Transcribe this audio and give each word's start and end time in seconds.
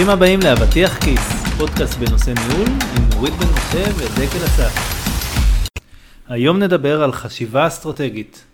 ברוכים 0.00 0.16
הבאים 0.16 0.40
לאבטיח 0.44 0.98
כיס, 0.98 1.20
פודקאסט 1.58 1.98
בנושא 1.98 2.30
ניהול 2.30 2.68
עם 2.68 3.08
נורית 3.14 3.34
בן 3.34 3.46
משה 3.46 3.84
ודקל 3.96 4.44
אסף. 4.44 4.72
היום 6.28 6.58
נדבר 6.58 7.02
על 7.02 7.12
חשיבה 7.12 7.66
אסטרטגית. 7.66 8.44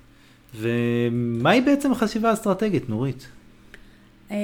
ומהי 0.54 1.60
בעצם 1.60 1.92
החשיבה 1.92 2.30
האסטרטגית, 2.30 2.88
נורית? 2.88 3.26
אה, 4.30 4.36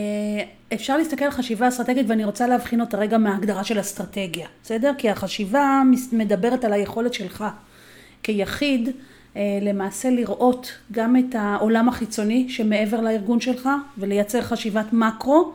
אפשר 0.72 0.96
להסתכל 0.96 1.24
על 1.24 1.30
חשיבה 1.30 1.68
אסטרטגית 1.68 2.06
ואני 2.08 2.24
רוצה 2.24 2.46
להבחין 2.46 2.80
אותה 2.80 2.98
רגע 2.98 3.18
מההגדרה 3.18 3.64
של 3.64 3.80
אסטרטגיה, 3.80 4.46
בסדר? 4.62 4.92
כי 4.98 5.10
החשיבה 5.10 5.82
מדברת 6.12 6.64
על 6.64 6.72
היכולת 6.72 7.14
שלך 7.14 7.44
כיחיד 8.22 8.88
אה, 9.36 9.42
למעשה 9.62 10.10
לראות 10.10 10.72
גם 10.92 11.16
את 11.16 11.34
העולם 11.38 11.88
החיצוני 11.88 12.46
שמעבר 12.48 13.00
לארגון 13.00 13.40
שלך 13.40 13.68
ולייצר 13.98 14.42
חשיבת 14.42 14.92
מקרו 14.92 15.52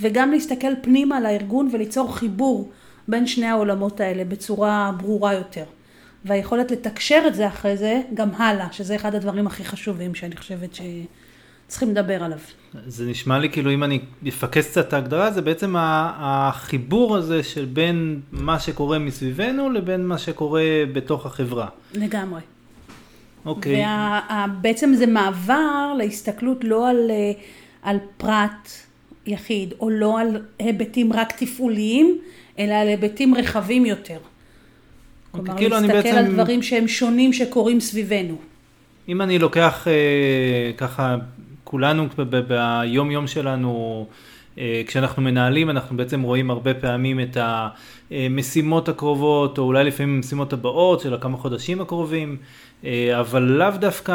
וגם 0.00 0.30
להסתכל 0.30 0.72
פנימה 0.82 1.16
על 1.16 1.26
הארגון 1.26 1.68
וליצור 1.72 2.16
חיבור 2.16 2.70
בין 3.08 3.26
שני 3.26 3.46
העולמות 3.46 4.00
האלה 4.00 4.24
בצורה 4.24 4.92
ברורה 4.98 5.34
יותר. 5.34 5.64
והיכולת 6.24 6.70
לתקשר 6.70 7.22
את 7.26 7.34
זה 7.34 7.48
אחרי 7.48 7.76
זה 7.76 8.00
גם 8.14 8.34
הלאה, 8.34 8.72
שזה 8.72 8.96
אחד 8.96 9.14
הדברים 9.14 9.46
הכי 9.46 9.64
חשובים 9.64 10.14
שאני 10.14 10.36
חושבת 10.36 10.74
שצריכים 10.74 11.90
לדבר 11.90 12.22
עליו. 12.24 12.38
זה 12.86 13.06
נשמע 13.06 13.38
לי 13.38 13.50
כאילו 13.50 13.72
אם 13.72 13.84
אני 13.84 14.00
אפקס 14.28 14.70
קצת 14.70 14.88
את 14.88 14.92
ההגדרה, 14.92 15.30
זה 15.30 15.42
בעצם 15.42 15.74
החיבור 15.78 17.16
הזה 17.16 17.42
של 17.42 17.64
בין 17.64 18.20
מה 18.32 18.60
שקורה 18.60 18.98
מסביבנו 18.98 19.70
לבין 19.70 20.06
מה 20.06 20.18
שקורה 20.18 20.62
בתוך 20.92 21.26
החברה. 21.26 21.68
לגמרי. 21.94 22.40
אוקיי. 23.44 23.84
ובעצם 24.58 24.94
זה 24.94 25.06
מעבר 25.06 25.94
להסתכלות 25.98 26.64
לא 26.64 26.88
על, 26.88 27.10
על 27.82 27.98
פרט 28.16 28.68
יחיד, 29.28 29.74
או 29.80 29.90
לא 29.90 30.20
על 30.20 30.42
היבטים 30.58 31.12
רק 31.12 31.32
תפעוליים, 31.32 32.18
אלא 32.58 32.74
על 32.74 32.88
היבטים 32.88 33.34
רחבים 33.34 33.86
יותר. 33.86 34.18
כלומר, 35.30 35.52
אוקיי, 35.52 35.68
כאילו 35.68 35.76
להסתכל 35.76 35.92
בעצם... 35.92 36.16
על 36.16 36.32
דברים 36.32 36.62
שהם 36.62 36.88
שונים 36.88 37.32
שקורים 37.32 37.80
סביבנו. 37.80 38.36
אם 39.08 39.22
אני 39.22 39.38
לוקח 39.38 39.88
אה, 39.88 40.72
ככה, 40.76 41.16
כולנו 41.64 42.06
ביום 42.48 43.10
יום 43.10 43.26
שלנו, 43.26 44.06
אה, 44.58 44.82
כשאנחנו 44.86 45.22
מנהלים, 45.22 45.70
אנחנו 45.70 45.96
בעצם 45.96 46.22
רואים 46.22 46.50
הרבה 46.50 46.74
פעמים 46.74 47.20
את 47.20 47.36
המשימות 48.10 48.88
הקרובות, 48.88 49.58
או 49.58 49.62
אולי 49.62 49.84
לפעמים 49.84 50.16
המשימות 50.16 50.52
הבאות 50.52 51.00
של 51.00 51.14
הכמה 51.14 51.36
חודשים 51.36 51.80
הקרובים, 51.80 52.36
אה, 52.84 53.20
אבל 53.20 53.42
לאו 53.42 53.70
דווקא 53.70 54.14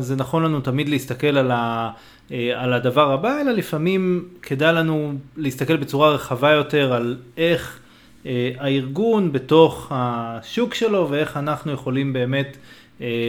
זה 0.00 0.16
נכון 0.16 0.42
לנו 0.42 0.60
תמיד 0.60 0.88
להסתכל 0.88 1.38
על, 1.38 1.50
ה, 1.50 1.90
על 2.30 2.72
הדבר 2.72 3.12
הבא, 3.12 3.40
אלא 3.40 3.52
לפעמים 3.52 4.28
כדאי 4.42 4.74
לנו 4.74 5.12
להסתכל 5.36 5.76
בצורה 5.76 6.10
רחבה 6.10 6.50
יותר 6.50 6.92
על 6.92 7.16
איך 7.36 7.78
הארגון 8.58 9.32
בתוך 9.32 9.92
השוק 9.94 10.74
שלו 10.74 11.06
ואיך 11.10 11.36
אנחנו 11.36 11.72
יכולים 11.72 12.12
באמת 12.12 12.56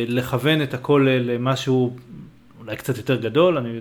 לכוון 0.07 0.61
את 0.61 0.73
הכל 0.73 1.07
למשהו 1.09 1.95
אולי 2.59 2.75
קצת 2.75 2.97
יותר 2.97 3.15
גדול, 3.15 3.57
אני, 3.57 3.79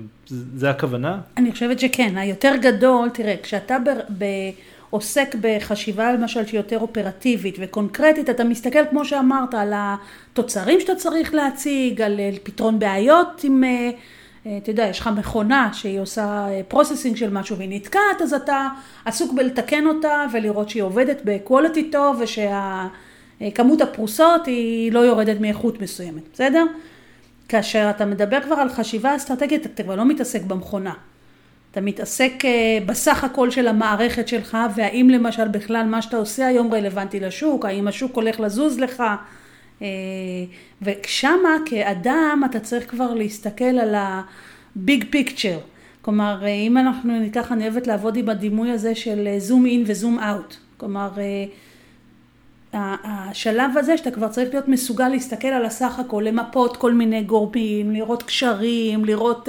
זה 0.56 0.70
הכוונה? 0.70 1.18
אני 1.36 1.52
חושבת 1.52 1.80
שכן, 1.80 2.16
היותר 2.16 2.52
גדול, 2.60 3.08
תראה, 3.08 3.34
כשאתה 3.42 3.76
ב, 3.78 3.88
ב, 4.18 4.24
עוסק 4.90 5.34
בחשיבה 5.40 6.12
למשל 6.12 6.46
שהיא 6.46 6.60
יותר 6.60 6.78
אופרטיבית 6.78 7.56
וקונקרטית, 7.60 8.30
אתה 8.30 8.44
מסתכל 8.44 8.86
כמו 8.90 9.04
שאמרת 9.04 9.54
על 9.54 9.72
התוצרים 9.76 10.80
שאתה 10.80 10.94
צריך 10.94 11.34
להציג, 11.34 12.00
על 12.00 12.20
פתרון 12.42 12.78
בעיות 12.78 13.44
עם... 13.44 13.62
אתה 14.46 14.70
יודע, 14.70 14.86
יש 14.86 15.00
לך 15.00 15.10
מכונה 15.16 15.70
שהיא 15.72 16.00
עושה 16.00 16.46
processing 16.68 17.16
של 17.16 17.30
משהו 17.30 17.56
והיא 17.56 17.68
נתקעת, 17.72 18.22
אז 18.22 18.34
אתה 18.34 18.68
עסוק 19.04 19.32
בלתקן 19.32 19.86
אותה 19.86 20.24
ולראות 20.32 20.68
שהיא 20.68 20.82
עובדת 20.82 21.20
ב 21.24 21.32
quality 21.32 21.90
טוב 21.90 22.20
ושכמות 22.20 23.80
הפרוסות 23.80 24.46
היא 24.46 24.92
לא 24.92 24.98
יורדת 25.00 25.40
מאיכות 25.40 25.82
מסוימת, 25.82 26.22
בסדר? 26.32 26.64
כאשר 27.48 27.90
אתה 27.90 28.04
מדבר 28.04 28.40
כבר 28.40 28.54
על 28.54 28.68
חשיבה 28.68 29.16
אסטרטגית, 29.16 29.66
אתה 29.66 29.82
כבר 29.82 29.96
לא 29.96 30.04
מתעסק 30.04 30.42
במכונה. 30.42 30.92
אתה 31.70 31.80
מתעסק 31.80 32.32
בסך 32.86 33.24
הכל 33.24 33.50
של 33.50 33.68
המערכת 33.68 34.28
שלך, 34.28 34.58
והאם 34.74 35.10
למשל 35.10 35.48
בכלל 35.48 35.86
מה 35.86 36.02
שאתה 36.02 36.16
עושה 36.16 36.46
היום 36.46 36.74
רלוונטי 36.74 37.20
לשוק, 37.20 37.64
האם 37.64 37.88
השוק 37.88 38.16
הולך 38.16 38.40
לזוז 38.40 38.78
לך, 38.78 39.02
ושמה 40.82 41.56
כאדם 41.66 42.42
אתה 42.50 42.60
צריך 42.60 42.90
כבר 42.90 43.14
להסתכל 43.14 43.64
על 43.64 43.94
ה-big 43.94 45.02
picture. 45.12 45.60
כלומר, 46.02 46.46
אם 46.46 46.76
אנחנו 46.78 47.20
ניקח, 47.20 47.52
אני 47.52 47.68
אוהבת 47.68 47.86
לעבוד 47.86 48.16
עם 48.16 48.28
הדימוי 48.28 48.70
הזה 48.70 48.94
של 48.94 49.28
זום 49.38 49.66
אין 49.66 49.84
וזום 49.86 50.18
אאוט. 50.18 50.56
כלומר, 50.76 51.10
השלב 52.72 53.70
הזה 53.76 53.96
שאתה 53.96 54.10
כבר 54.10 54.28
צריך 54.28 54.48
להיות 54.50 54.68
מסוגל 54.68 55.08
להסתכל 55.08 55.48
על 55.48 55.64
הסך 55.64 55.98
הכל, 55.98 56.22
למפות 56.26 56.76
כל 56.76 56.92
מיני 56.92 57.22
גורמים, 57.22 57.90
לראות 57.90 58.22
קשרים, 58.22 59.04
לראות 59.04 59.48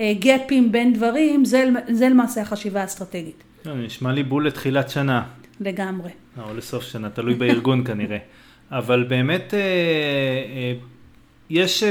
גפים 0.00 0.72
בין 0.72 0.92
דברים, 0.92 1.44
זה, 1.44 1.64
זה 1.88 2.08
למעשה 2.08 2.40
החשיבה 2.40 2.80
האסטרטגית. 2.80 3.42
נשמע 3.66 4.12
לי 4.12 4.22
בול 4.22 4.46
לתחילת 4.46 4.90
שנה. 4.90 5.22
לגמרי. 5.60 6.10
או 6.42 6.54
לסוף 6.54 6.84
שנה, 6.84 7.10
תלוי 7.10 7.34
בארגון 7.34 7.84
כנראה. 7.84 8.18
אבל 8.70 9.04
באמת 9.08 9.54
uh, 9.54 9.54
uh, 9.54 10.84
יש, 11.50 11.82
uh, 11.82 11.86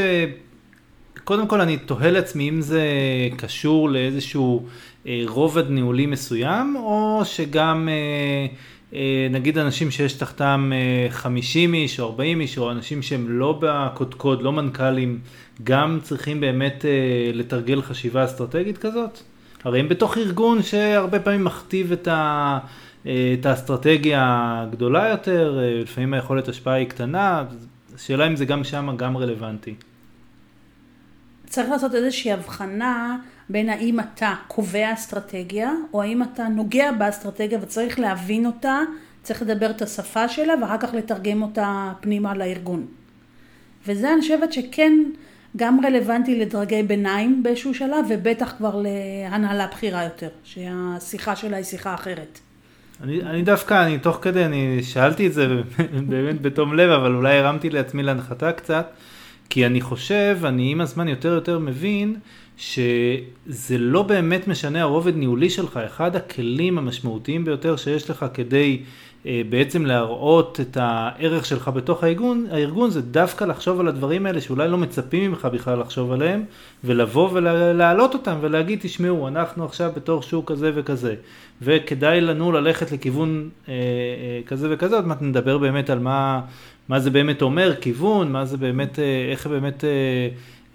קודם 1.23 1.47
כל 1.47 1.61
אני 1.61 1.77
תוהה 1.77 2.11
לעצמי 2.11 2.49
אם 2.49 2.61
זה 2.61 2.83
קשור 3.37 3.89
לאיזשהו 3.89 4.65
רובד 5.27 5.69
ניהולי 5.69 6.05
מסוים, 6.05 6.75
או 6.75 7.21
שגם... 7.23 7.89
נגיד 9.31 9.57
אנשים 9.57 9.91
שיש 9.91 10.13
תחתם 10.13 10.71
50 11.09 11.73
איש 11.73 11.99
או 11.99 12.05
40 12.05 12.41
איש, 12.41 12.57
או 12.57 12.71
אנשים 12.71 13.01
שהם 13.01 13.25
לא 13.29 13.59
בקודקוד, 13.61 14.41
לא 14.41 14.51
מנכ"לים, 14.51 15.19
גם 15.63 15.99
צריכים 16.03 16.39
באמת 16.39 16.85
לתרגל 17.33 17.81
חשיבה 17.81 18.25
אסטרטגית 18.25 18.77
כזאת? 18.77 19.19
הרי 19.63 19.79
הם 19.79 19.89
בתוך 19.89 20.17
ארגון 20.17 20.63
שהרבה 20.63 21.19
פעמים 21.19 21.43
מכתיב 21.43 21.91
את, 21.91 22.07
ה, 22.07 22.59
את 23.05 23.45
האסטרטגיה 23.45 24.23
הגדולה 24.61 25.09
יותר, 25.09 25.59
לפעמים 25.81 26.13
היכולת 26.13 26.47
השפעה 26.47 26.73
היא 26.73 26.87
קטנה, 26.87 27.43
השאלה 27.95 28.27
אם 28.27 28.35
זה 28.35 28.45
גם 28.45 28.63
שם 28.63 28.95
גם 28.97 29.17
רלוונטי. 29.17 29.75
צריך 31.47 31.69
לעשות 31.69 31.95
איזושהי 31.95 32.31
הבחנה 32.31 33.17
בין 33.49 33.69
האם 33.69 33.99
אתה 33.99 34.33
קובע 34.47 34.93
אסטרטגיה, 34.93 35.71
או 35.93 36.01
האם 36.01 36.23
אתה 36.23 36.47
נוגע 36.47 36.91
באסטרטגיה 36.91 37.59
וצריך 37.61 37.99
להבין 37.99 38.45
אותה, 38.45 38.79
צריך 39.23 39.41
לדבר 39.41 39.69
את 39.69 39.81
השפה 39.81 40.29
שלה, 40.29 40.53
ואחר 40.61 40.77
כך 40.77 40.93
לתרגם 40.93 41.41
אותה 41.41 41.93
פנימה 41.99 42.35
לארגון. 42.35 42.85
וזה 43.87 44.13
אני 44.13 44.21
חושבת 44.21 44.53
שכן 44.53 44.93
גם 45.57 45.85
רלוונטי 45.85 46.39
לדרגי 46.39 46.83
ביניים 46.83 47.43
באיזשהו 47.43 47.73
שלב, 47.73 48.05
ובטח 48.09 48.53
כבר 48.57 48.81
להנהלה 48.83 49.67
בכירה 49.67 50.03
יותר, 50.03 50.29
שהשיחה 50.43 51.35
שלה 51.35 51.57
היא 51.57 51.65
שיחה 51.65 51.93
אחרת. 51.93 52.39
אני, 53.03 53.21
אני 53.21 53.41
דווקא, 53.41 53.85
אני 53.85 53.99
תוך 53.99 54.19
כדי, 54.21 54.45
אני 54.45 54.83
שאלתי 54.83 55.27
את 55.27 55.33
זה 55.33 55.47
באמת 56.09 56.41
בתום 56.41 56.73
לב, 56.73 56.89
אבל 56.89 57.15
אולי 57.15 57.37
הרמתי 57.37 57.69
לעצמי 57.69 58.03
להנחתה 58.03 58.51
קצת, 58.51 58.91
כי 59.49 59.65
אני 59.65 59.81
חושב, 59.81 60.37
אני 60.43 60.71
עם 60.71 60.81
הזמן 60.81 61.07
יותר 61.07 61.29
יותר 61.33 61.59
מבין, 61.59 62.15
שזה 62.57 63.77
לא 63.77 64.01
באמת 64.03 64.47
משנה 64.47 64.81
הרובד 64.81 65.15
ניהולי 65.15 65.49
שלך, 65.49 65.77
אחד 65.85 66.15
הכלים 66.15 66.77
המשמעותיים 66.77 67.45
ביותר 67.45 67.75
שיש 67.75 68.09
לך 68.09 68.25
כדי 68.33 68.79
בעצם 69.49 69.85
להראות 69.85 70.59
את 70.59 70.77
הערך 70.81 71.45
שלך 71.45 71.67
בתוך 71.67 72.03
הארגון, 72.03 72.47
הארגון 72.51 72.89
זה 72.89 73.01
דווקא 73.01 73.43
לחשוב 73.43 73.79
על 73.79 73.87
הדברים 73.87 74.25
האלה 74.25 74.41
שאולי 74.41 74.67
לא 74.67 74.77
מצפים 74.77 75.31
ממך 75.31 75.47
בכלל 75.53 75.79
לחשוב 75.79 76.11
עליהם, 76.11 76.43
ולבוא 76.83 77.29
ולהעלות 77.33 78.13
אותם 78.13 78.35
ולהגיד 78.41 78.79
תשמעו 78.81 79.27
אנחנו 79.27 79.65
עכשיו 79.65 79.91
בתור 79.95 80.21
שוק 80.21 80.51
כזה 80.51 80.71
וכזה, 80.75 81.15
וכדאי 81.61 82.21
לנו 82.21 82.51
ללכת 82.51 82.91
לכיוון 82.91 83.49
אה, 83.67 83.73
אה, 83.73 84.41
כזה 84.45 84.67
וכזה, 84.71 84.95
עוד 84.95 85.07
מעט 85.07 85.21
נדבר 85.21 85.57
באמת 85.57 85.89
על 85.89 85.99
מה, 85.99 86.41
מה 86.89 86.99
זה 86.99 87.09
באמת 87.09 87.41
אומר 87.41 87.75
כיוון, 87.81 88.31
מה 88.31 88.45
זה 88.45 88.57
באמת, 88.57 88.99
אה, 88.99 89.27
איך 89.31 89.47
באמת 89.47 89.83
אה, 89.83 89.89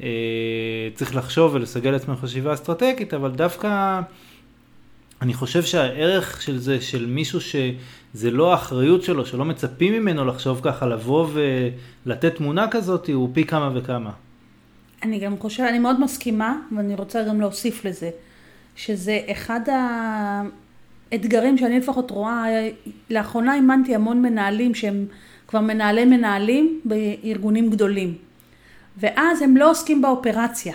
אה, 0.03 0.89
צריך 0.95 1.17
לחשוב 1.17 1.55
ולסגל 1.55 1.91
לעצמנו 1.91 2.17
חשיבה 2.17 2.55
אסטרטגית, 2.55 3.15
אבל 3.15 3.31
דווקא 3.31 4.01
אני 5.23 5.35
חושב 5.35 5.63
שהערך 5.63 6.43
של 6.43 6.59
זה, 6.59 6.81
של 6.81 7.07
מישהו 7.07 7.41
שזה 7.41 8.31
לא 8.31 8.53
האחריות 8.53 9.03
שלו, 9.03 9.27
שלא 9.27 9.45
מצפים 9.45 9.93
ממנו 9.93 10.25
לחשוב 10.25 10.61
ככה, 10.65 10.87
לבוא 10.87 11.29
ולתת 12.07 12.35
תמונה 12.37 12.69
כזאת, 12.71 13.09
הוא 13.09 13.29
פי 13.33 13.45
כמה 13.45 13.71
וכמה. 13.75 14.11
אני 15.03 15.19
גם 15.19 15.39
חושבת, 15.39 15.69
אני 15.69 15.79
מאוד 15.79 16.01
מסכימה, 16.01 16.57
ואני 16.77 16.95
רוצה 16.95 17.23
גם 17.23 17.41
להוסיף 17.41 17.85
לזה, 17.85 18.11
שזה 18.77 19.21
אחד 19.33 19.61
האתגרים 21.13 21.59
שאני 21.59 21.79
לפחות 21.79 22.11
רואה, 22.11 22.45
לאחרונה 23.11 23.55
אימנתי 23.55 23.95
המון 23.95 24.23
מנהלים 24.23 24.75
שהם 24.75 25.07
כבר 25.49 25.61
מנהלי 25.61 26.05
מנהלים 26.05 26.81
בארגונים 26.85 27.71
גדולים. 27.71 28.15
ואז 28.97 29.43
הם 29.43 29.57
לא 29.57 29.71
עוסקים 29.71 30.03
באופרציה, 30.03 30.75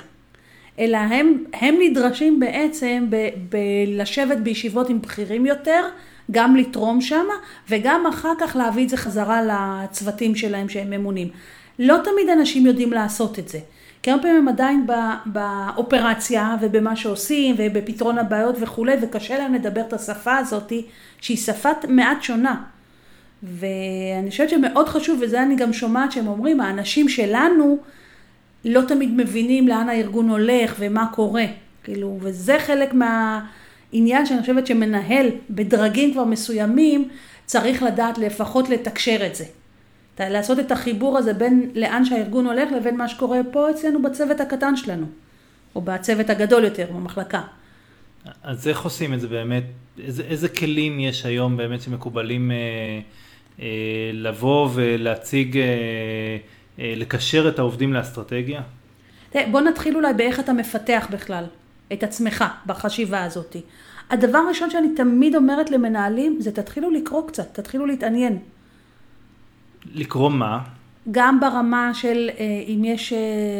אלא 0.79 0.97
הם, 0.97 1.43
הם 1.53 1.75
נדרשים 1.81 2.39
בעצם 2.39 3.05
ב, 3.09 3.27
בלשבת 3.49 4.37
בישיבות 4.37 4.89
עם 4.89 5.01
בכירים 5.01 5.45
יותר, 5.45 5.85
גם 6.31 6.55
לתרום 6.55 7.01
שם, 7.01 7.25
וגם 7.69 8.07
אחר 8.07 8.33
כך 8.39 8.55
להביא 8.55 8.83
את 8.83 8.89
זה 8.89 8.97
חזרה 8.97 9.41
לצוותים 9.43 10.35
שלהם 10.35 10.69
שהם 10.69 10.89
ממונים. 10.89 11.27
לא 11.79 11.97
תמיד 12.03 12.29
אנשים 12.29 12.65
יודעים 12.65 12.93
לעשות 12.93 13.39
את 13.39 13.47
זה. 13.47 13.59
כי 14.03 14.11
הרבה 14.11 14.23
פעמים 14.23 14.37
הם 14.37 14.47
עדיין 14.47 14.87
באופרציה 15.25 16.55
ובמה 16.61 16.95
שעושים 16.95 17.55
ובפתרון 17.57 18.17
הבעיות 18.17 18.55
וכולי, 18.59 18.95
וקשה 19.01 19.37
להם 19.37 19.53
לדבר 19.53 19.81
את 19.81 19.93
השפה 19.93 20.37
הזאת, 20.37 20.73
שהיא 21.21 21.37
שפה 21.37 21.69
מעט 21.87 22.23
שונה. 22.23 22.61
ואני 23.43 24.29
חושבת 24.29 24.49
שמאוד 24.49 24.87
חשוב, 24.87 25.19
וזה 25.21 25.43
אני 25.43 25.55
גם 25.55 25.73
שומעת 25.73 26.11
שהם 26.11 26.27
אומרים, 26.27 26.61
האנשים 26.61 27.09
שלנו 27.09 27.77
לא 28.65 28.81
תמיד 28.87 29.09
מבינים 29.13 29.67
לאן 29.67 29.89
הארגון 29.89 30.29
הולך 30.29 30.75
ומה 30.79 31.07
קורה. 31.13 31.45
כאילו, 31.83 32.17
וזה 32.21 32.57
חלק 32.59 32.93
מהעניין 32.93 34.25
שאני 34.25 34.41
חושבת 34.41 34.67
שמנהל 34.67 35.27
בדרגים 35.49 36.13
כבר 36.13 36.23
מסוימים, 36.23 37.09
צריך 37.45 37.83
לדעת 37.83 38.17
לפחות 38.17 38.69
לתקשר 38.69 39.25
את 39.25 39.35
זה. 39.35 39.45
לעשות 40.19 40.59
את 40.59 40.71
החיבור 40.71 41.17
הזה 41.17 41.33
בין 41.33 41.71
לאן 41.75 42.05
שהארגון 42.05 42.45
הולך 42.45 42.71
לבין 42.71 42.97
מה 42.97 43.07
שקורה 43.07 43.39
פה 43.51 43.69
אצלנו 43.69 44.01
בצוות 44.01 44.39
הקטן 44.41 44.75
שלנו, 44.75 45.05
או 45.75 45.81
בצוות 45.81 46.29
הגדול 46.29 46.63
יותר, 46.63 46.85
במחלקה. 46.95 47.41
אז 48.43 48.67
איך 48.67 48.81
עושים 48.81 49.13
את 49.13 49.21
זה 49.21 49.27
באמת? 49.27 49.63
איזה, 50.03 50.23
איזה 50.23 50.49
כלים 50.49 50.99
יש 50.99 51.25
היום 51.25 51.57
באמת 51.57 51.81
שמקובלים 51.81 52.51
אה, 52.51 52.57
אה, 53.59 53.65
לבוא 54.13 54.69
ולהציג, 54.73 55.57
אה, 55.57 56.37
לקשר 56.77 57.49
את 57.49 57.59
העובדים 57.59 57.93
לאסטרטגיה? 57.93 58.61
בוא 59.51 59.61
נתחיל 59.61 59.95
אולי 59.95 60.13
באיך 60.13 60.39
אתה 60.39 60.53
מפתח 60.53 61.07
בכלל 61.11 61.45
את 61.93 62.03
עצמך 62.03 62.43
בחשיבה 62.65 63.23
הזאת. 63.23 63.55
הדבר 64.09 64.37
הראשון 64.37 64.69
שאני 64.69 64.95
תמיד 64.95 65.35
אומרת 65.35 65.71
למנהלים 65.71 66.37
זה 66.39 66.51
תתחילו 66.51 66.91
לקרוא 66.91 67.27
קצת, 67.27 67.59
תתחילו 67.59 67.85
להתעניין. 67.85 68.37
לקרוא 69.93 70.29
מה? 70.29 70.59
גם 71.11 71.39
ברמה 71.39 71.93
של 71.93 72.29
אה, 72.39 72.45
אם 72.67 72.83
יש 72.85 73.13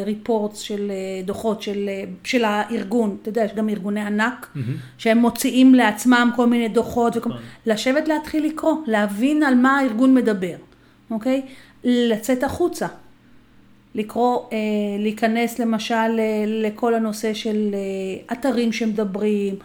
ריפורטס 0.06 0.62
אה, 0.62 0.66
של 0.66 0.92
אה, 0.92 1.22
דוחות 1.26 1.62
של, 1.62 1.90
של 2.24 2.44
הארגון, 2.44 3.18
אתה 3.22 3.30
יודע, 3.30 3.44
יש 3.44 3.54
גם 3.54 3.70
ארגוני 3.70 4.02
ענק, 4.02 4.48
mm-hmm. 4.56 4.60
שהם 4.98 5.18
מוציאים 5.18 5.76
לעצמם 5.76 6.30
כל 6.36 6.48
מיני 6.48 6.68
דוחות, 6.68 7.18
וכל... 7.18 7.30
נכון. 7.30 7.42
לשבת 7.66 8.08
להתחיל 8.08 8.46
לקרוא, 8.46 8.76
להבין 8.88 9.44
על 9.44 9.56
מה 9.56 9.78
הארגון 9.78 10.14
מדבר, 10.14 10.56
אוקיי? 11.12 11.42
לצאת 11.84 12.44
החוצה, 12.44 12.88
לקרוא, 13.96 14.40
להיכנס 15.00 15.60
למשל 15.60 16.20
לכל 16.48 16.94
הנושא 16.94 17.34
של 17.34 17.76
אתרים 18.32 18.72
שמדברים, 18.72 19.56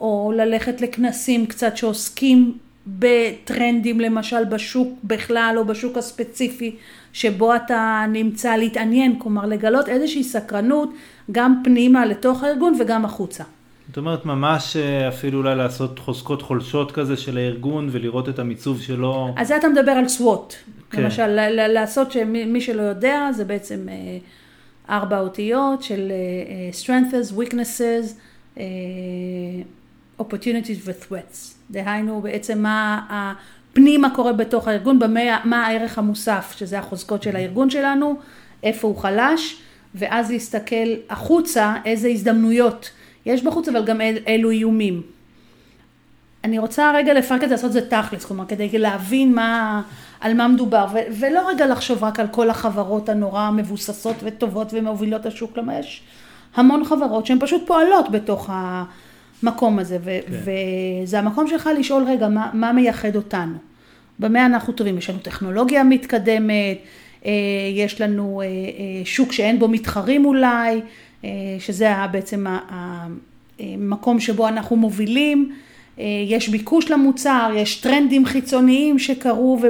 או 0.00 0.32
ללכת 0.36 0.80
לכנסים 0.80 1.46
קצת 1.46 1.76
שעוסקים 1.76 2.58
בטרנדים 2.86 4.00
למשל 4.00 4.44
בשוק 4.44 4.88
בכלל 5.04 5.54
או 5.56 5.64
בשוק 5.64 5.96
הספציפי 5.96 6.76
שבו 7.12 7.56
אתה 7.56 8.04
נמצא 8.08 8.56
להתעניין, 8.56 9.18
כלומר 9.18 9.46
לגלות 9.46 9.88
איזושהי 9.88 10.24
סקרנות 10.24 10.90
גם 11.32 11.60
פנימה 11.64 12.06
לתוך 12.06 12.44
הארגון 12.44 12.76
וגם 12.80 13.04
החוצה. 13.04 13.44
זאת 13.90 13.96
אומרת 13.96 14.26
ממש 14.26 14.76
אה, 14.76 15.08
אפילו 15.08 15.38
אולי 15.38 15.54
לעשות 15.56 15.98
חוזקות 15.98 16.42
חולשות 16.42 16.92
כזה 16.92 17.16
של 17.16 17.38
הארגון 17.38 17.88
ולראות 17.92 18.28
את 18.28 18.38
המיצוב 18.38 18.80
שלו. 18.80 19.34
אז 19.36 19.48
זה 19.48 19.56
אתה 19.56 19.68
מדבר 19.68 19.92
על 19.92 20.04
SWOT, 20.04 20.54
כן. 20.90 21.02
למשל 21.02 21.26
לעשות 21.68 22.12
שמי 22.12 22.60
שלא 22.60 22.82
יודע 22.82 23.28
זה 23.32 23.44
בעצם 23.44 23.88
אה, 23.88 24.18
ארבע 24.96 25.20
אותיות 25.20 25.82
של 25.82 26.12
אה, 26.12 26.70
strengths, 26.72 27.32
weaknesses, 27.38 28.14
opportunities 30.20 30.80
ו-threats. 30.84 31.54
דהיינו 31.70 32.20
בעצם 32.20 32.62
מה 32.62 33.00
הפנימה 33.10 34.14
קורה 34.14 34.32
בתוך 34.32 34.68
הארגון, 34.68 34.98
במה, 34.98 35.20
מה 35.44 35.66
הערך 35.66 35.98
המוסף, 35.98 36.54
שזה 36.56 36.78
החוזקות 36.78 37.22
של 37.22 37.36
הארגון 37.36 37.70
שלנו, 37.70 38.18
איפה 38.62 38.88
הוא 38.88 38.96
חלש, 38.96 39.60
ואז 39.94 40.30
להסתכל 40.30 40.94
החוצה 41.10 41.74
איזה 41.84 42.08
הזדמנויות 42.08 42.90
יש 43.26 43.42
בחוץ, 43.42 43.68
אבל 43.68 43.84
גם 43.84 44.00
אל, 44.00 44.18
אילו 44.26 44.50
איומים. 44.50 45.02
אני 46.44 46.58
רוצה 46.58 46.92
רגע 46.94 47.14
לפרק 47.14 47.44
את 47.44 47.48
זה, 47.48 47.54
לעשות 47.54 47.68
את 47.68 47.72
זה 47.72 47.90
תכלס, 47.90 48.24
כלומר 48.24 48.46
כדי 48.46 48.78
להבין 48.78 49.34
מה, 49.34 49.82
על 50.20 50.34
מה 50.34 50.48
מדובר, 50.48 50.86
ו, 50.92 50.98
ולא 51.20 51.48
רגע 51.48 51.66
לחשוב 51.66 52.04
רק 52.04 52.20
על 52.20 52.26
כל 52.30 52.50
החברות 52.50 53.08
הנורא 53.08 53.50
מבוססות 53.50 54.16
וטובות 54.22 54.68
ומובילות 54.72 55.26
השוק, 55.26 55.58
למה 55.58 55.78
יש 55.78 56.02
המון 56.54 56.84
חברות 56.84 57.26
שהן 57.26 57.38
פשוט 57.40 57.66
פועלות 57.66 58.10
בתוך. 58.10 58.50
המקום 59.42 59.78
הזה, 59.78 59.98
ו- 60.00 60.18
כן. 60.26 60.52
וזה 61.02 61.18
המקום 61.18 61.48
שלך 61.48 61.70
לשאול 61.78 62.04
רגע 62.04 62.28
מה, 62.28 62.50
מה 62.52 62.72
מייחד 62.72 63.16
אותנו. 63.16 63.54
במה 64.18 64.46
אנחנו 64.46 64.72
טובים? 64.72 64.98
יש 64.98 65.10
לנו 65.10 65.18
טכנולוגיה 65.18 65.84
מתקדמת, 65.84 66.78
אה, 67.26 67.30
יש 67.74 68.00
לנו 68.00 68.40
אה, 68.40 68.46
אה, 68.46 68.50
שוק 69.04 69.32
שאין 69.32 69.58
בו 69.58 69.68
מתחרים 69.68 70.24
אולי, 70.24 70.80
שזה 71.58 71.92
בעצם 72.12 72.46
המקום 73.58 74.20
שבו 74.20 74.48
אנחנו 74.48 74.76
מובילים, 74.76 75.52
יש 76.26 76.48
ביקוש 76.48 76.90
למוצר, 76.90 77.50
יש 77.56 77.80
טרנדים 77.80 78.26
חיצוניים 78.26 78.98
שקרו 78.98 79.60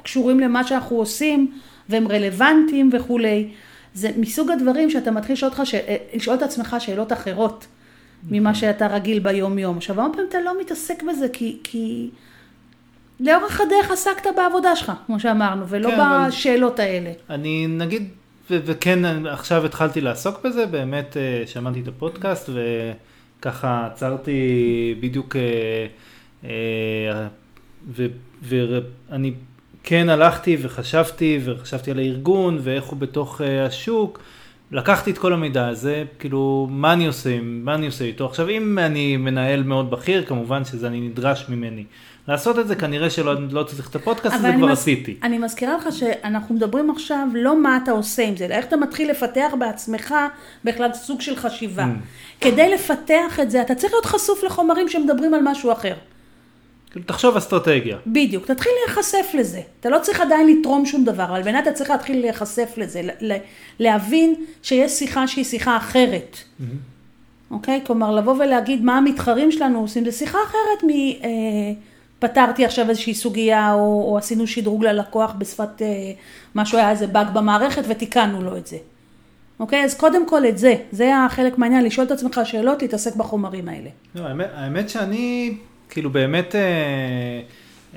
וקשורים 0.00 0.40
למה 0.40 0.64
שאנחנו 0.64 0.96
עושים 0.96 1.52
והם 1.88 2.08
רלוונטיים 2.08 2.90
וכולי. 2.92 3.48
זה 3.94 4.10
מסוג 4.16 4.50
הדברים 4.50 4.90
שאתה 4.90 5.10
מתחיל 5.10 5.32
לשאול, 5.32 5.50
אותך, 5.50 5.62
לשאול 6.14 6.36
את 6.36 6.42
עצמך 6.42 6.76
שאלות 6.78 7.12
אחרות. 7.12 7.66
ממה 8.30 8.54
שאתה 8.54 8.86
רגיל 8.86 9.18
ביום 9.18 9.58
יום. 9.58 9.76
עכשיו, 9.76 10.00
הרבה 10.00 10.12
פעמים 10.12 10.28
אתה 10.28 10.40
לא 10.40 10.60
מתעסק 10.60 11.02
בזה 11.02 11.28
כי, 11.28 11.56
כי 11.64 12.10
לאורך 13.20 13.60
הדרך 13.60 13.90
עסקת 13.90 14.26
בעבודה 14.36 14.76
שלך, 14.76 14.92
כמו 15.06 15.20
שאמרנו, 15.20 15.68
ולא 15.68 15.90
כן, 15.90 15.98
בשאלות 16.28 16.78
האלה. 16.78 17.10
אני 17.30 17.66
נגיד, 17.66 18.08
ו- 18.50 18.58
וכן, 18.64 19.26
עכשיו 19.26 19.66
התחלתי 19.66 20.00
לעסוק 20.00 20.44
בזה, 20.44 20.66
באמת 20.66 21.16
אה, 21.16 21.42
שמעתי 21.46 21.80
את 21.80 21.88
הפודקאסט 21.88 22.50
וככה 23.38 23.86
עצרתי 23.86 24.94
בדיוק, 25.00 25.36
אה, 25.36 25.86
אה, 26.44 27.28
ואני 28.42 29.32
כן 29.84 30.08
הלכתי 30.08 30.56
וחשבתי, 30.62 31.40
וחשבתי 31.44 31.90
על 31.90 31.98
הארגון 31.98 32.58
ואיך 32.62 32.84
הוא 32.84 32.98
בתוך 32.98 33.40
השוק. 33.66 34.20
לקחתי 34.72 35.10
את 35.10 35.18
כל 35.18 35.32
המידע 35.32 35.68
הזה, 35.68 36.04
כאילו, 36.18 36.68
מה 36.70 36.92
אני 36.92 37.06
עושה, 37.06 37.40
מה 37.40 37.74
אני 37.74 37.86
עושה 37.86 38.04
איתו. 38.04 38.26
עכשיו, 38.26 38.48
אם 38.48 38.78
אני 38.78 39.16
מנהל 39.16 39.62
מאוד 39.62 39.90
בכיר, 39.90 40.24
כמובן 40.24 40.64
שזה 40.64 40.86
אני 40.86 41.00
נדרש 41.00 41.48
ממני. 41.48 41.84
לעשות 42.28 42.58
את 42.58 42.68
זה 42.68 42.76
כנראה 42.76 43.10
שלא 43.10 43.34
לא 43.50 43.62
צריך 43.62 43.90
את 43.90 43.96
הפודקאסט 43.96 44.36
הזה, 44.36 44.52
כבר 44.56 44.66
מז... 44.66 44.78
עשיתי. 44.78 45.16
אני 45.22 45.38
מזכירה 45.38 45.76
לך 45.76 45.88
שאנחנו 45.92 46.54
מדברים 46.54 46.90
עכשיו 46.90 47.26
לא 47.34 47.62
מה 47.62 47.78
אתה 47.82 47.90
עושה 47.90 48.22
עם 48.22 48.36
זה, 48.36 48.44
אלא 48.44 48.54
איך 48.54 48.64
אתה 48.64 48.76
מתחיל 48.76 49.10
לפתח 49.10 49.52
בעצמך 49.58 50.14
בכלל 50.64 50.92
סוג 50.94 51.20
של 51.20 51.36
חשיבה. 51.36 51.84
Mm. 51.84 52.40
כדי 52.40 52.74
לפתח 52.74 53.40
את 53.42 53.50
זה, 53.50 53.62
אתה 53.62 53.74
צריך 53.74 53.92
להיות 53.92 54.06
חשוף 54.06 54.44
לחומרים 54.44 54.88
שמדברים 54.88 55.34
על 55.34 55.40
משהו 55.44 55.72
אחר. 55.72 55.94
כאילו, 56.90 57.04
תחשוב 57.04 57.36
אסטרטגיה. 57.36 57.96
בדיוק, 58.06 58.46
תתחיל 58.46 58.72
להיחשף 58.86 59.26
לזה. 59.34 59.60
אתה 59.80 59.90
לא 59.90 59.98
צריך 60.02 60.20
עדיין 60.20 60.46
לתרום 60.46 60.86
שום 60.86 61.04
דבר, 61.04 61.24
אבל 61.24 61.42
באמת 61.42 61.68
אתה 61.68 61.72
צריך 61.72 61.90
להתחיל 61.90 62.20
להיחשף 62.20 62.74
לזה, 62.76 63.02
להבין 63.78 64.34
שיש 64.62 64.92
שיחה 64.92 65.28
שהיא 65.28 65.44
שיחה 65.44 65.76
אחרת. 65.76 66.36
Mm-hmm. 66.36 66.64
אוקיי? 67.50 67.80
כלומר, 67.86 68.14
לבוא 68.14 68.34
ולהגיד 68.34 68.84
מה 68.84 68.98
המתחרים 68.98 69.52
שלנו 69.52 69.80
עושים, 69.80 70.04
זה 70.04 70.12
שיחה 70.12 70.38
אחרת 70.46 70.84
מ... 70.84 70.90
אה, 70.90 71.72
פתרתי 72.22 72.64
עכשיו 72.64 72.88
איזושהי 72.88 73.14
סוגיה, 73.14 73.72
או, 73.72 74.10
או 74.10 74.18
עשינו 74.18 74.46
שדרוג 74.46 74.84
ללקוח 74.84 75.32
בשפת, 75.38 75.82
אה, 75.82 75.86
משהו 76.54 76.78
היה 76.78 76.90
איזה 76.90 77.06
באג 77.06 77.26
במערכת 77.34 77.82
ותיקנו 77.88 78.42
לו 78.42 78.56
את 78.56 78.66
זה. 78.66 78.76
אוקיי? 79.60 79.84
אז 79.84 79.94
קודם 79.94 80.28
כל 80.28 80.46
את 80.46 80.58
זה, 80.58 80.74
זה 80.90 81.16
החלק 81.16 81.58
מהעניין, 81.58 81.84
לשאול 81.84 82.06
את 82.06 82.10
עצמך 82.10 82.40
שאלות, 82.44 82.82
להתעסק 82.82 83.16
בחומרים 83.16 83.68
האלה. 83.68 83.90
לא, 84.14 84.22
האמת, 84.22 84.46
האמת 84.54 84.90
שאני 84.90 85.54
כאילו 85.90 86.10
באמת, 86.10 86.54
אה, 86.54 86.60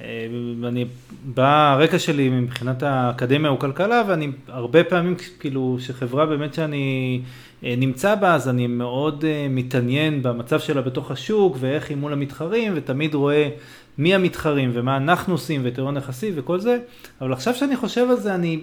אה, 0.02 0.28
אני, 0.68 0.86
בא, 1.24 1.72
הרקע 1.72 2.00
שלי 2.00 2.30
מבחינת 2.30 2.84
האקדמיה 2.84 3.52
הוא 3.52 3.60
כלכלה, 3.60 4.04
ואני 4.08 4.32
הרבה 4.48 4.84
פעמים, 4.84 5.16
כאילו, 5.40 5.78
שחברה 5.80 6.26
באמת 6.26 6.54
שאני 6.54 7.22
אה, 7.64 7.76
נמצא 7.78 8.16
בה, 8.16 8.34
אז 8.36 8.50
אני 8.50 8.68
מאוד 8.68 9.26
מתעניין 9.50 10.24
במצב 10.24 10.60
שלה 10.60 10.82
בתוך 10.82 11.12
השוק, 11.12 11.58
ואיך 11.60 11.90
היא 11.90 11.98
מול 11.98 12.14
המתחרים, 12.14 12.74
ותמיד 12.76 13.14
רואה 13.14 13.50
מי 13.98 14.16
המתחרים, 14.16 14.72
ומה 14.74 14.98
אנחנו 14.98 15.34
עושים, 15.34 15.62
ואת 15.64 15.80
הון 15.80 15.98
יחסי 15.98 16.32
וכל 16.36 16.60
זה, 16.60 16.78
אבל 17.22 17.34
עכשיו 17.34 17.56
שאני 17.56 17.76
חושב 17.76 18.08
על 18.10 18.20
זה, 18.20 18.36
אני 18.36 18.60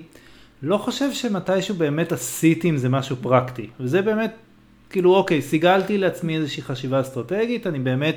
לא 0.62 0.79
חושב 0.79 1.12
שמתישהו 1.12 1.75
באמת 1.75 2.12
עשיתי 2.12 2.69
עם 2.69 2.77
זה 2.77 2.89
משהו 2.89 3.17
פרקטי, 3.17 3.67
וזה 3.81 4.03
באמת, 4.03 4.35
כאילו, 4.91 5.15
אוקיי, 5.15 5.43
סיגלתי 5.43 5.99
לעצמי 5.99 6.37
איזושהי 6.37 6.62
חשיבה 6.62 7.01
אסטרטגית, 7.01 7.67
אני 7.67 7.79
באמת... 7.79 8.17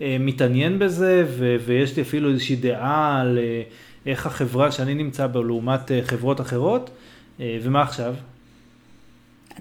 אה, 0.00 0.16
מתעניין 0.20 0.78
בזה, 0.78 1.24
ו- 1.28 1.56
ויש 1.64 1.96
לי 1.96 2.02
אפילו 2.02 2.30
איזושהי 2.30 2.56
דעה 2.56 3.20
על 3.20 3.38
אה, 3.38 3.62
איך 4.06 4.26
החברה 4.26 4.72
שאני 4.72 4.94
נמצא 4.94 5.26
בה 5.26 5.40
לעומת 5.40 5.92
אה, 5.92 6.00
חברות 6.04 6.40
אחרות, 6.40 6.90
ומה 7.40 7.82
עכשיו? 7.82 8.14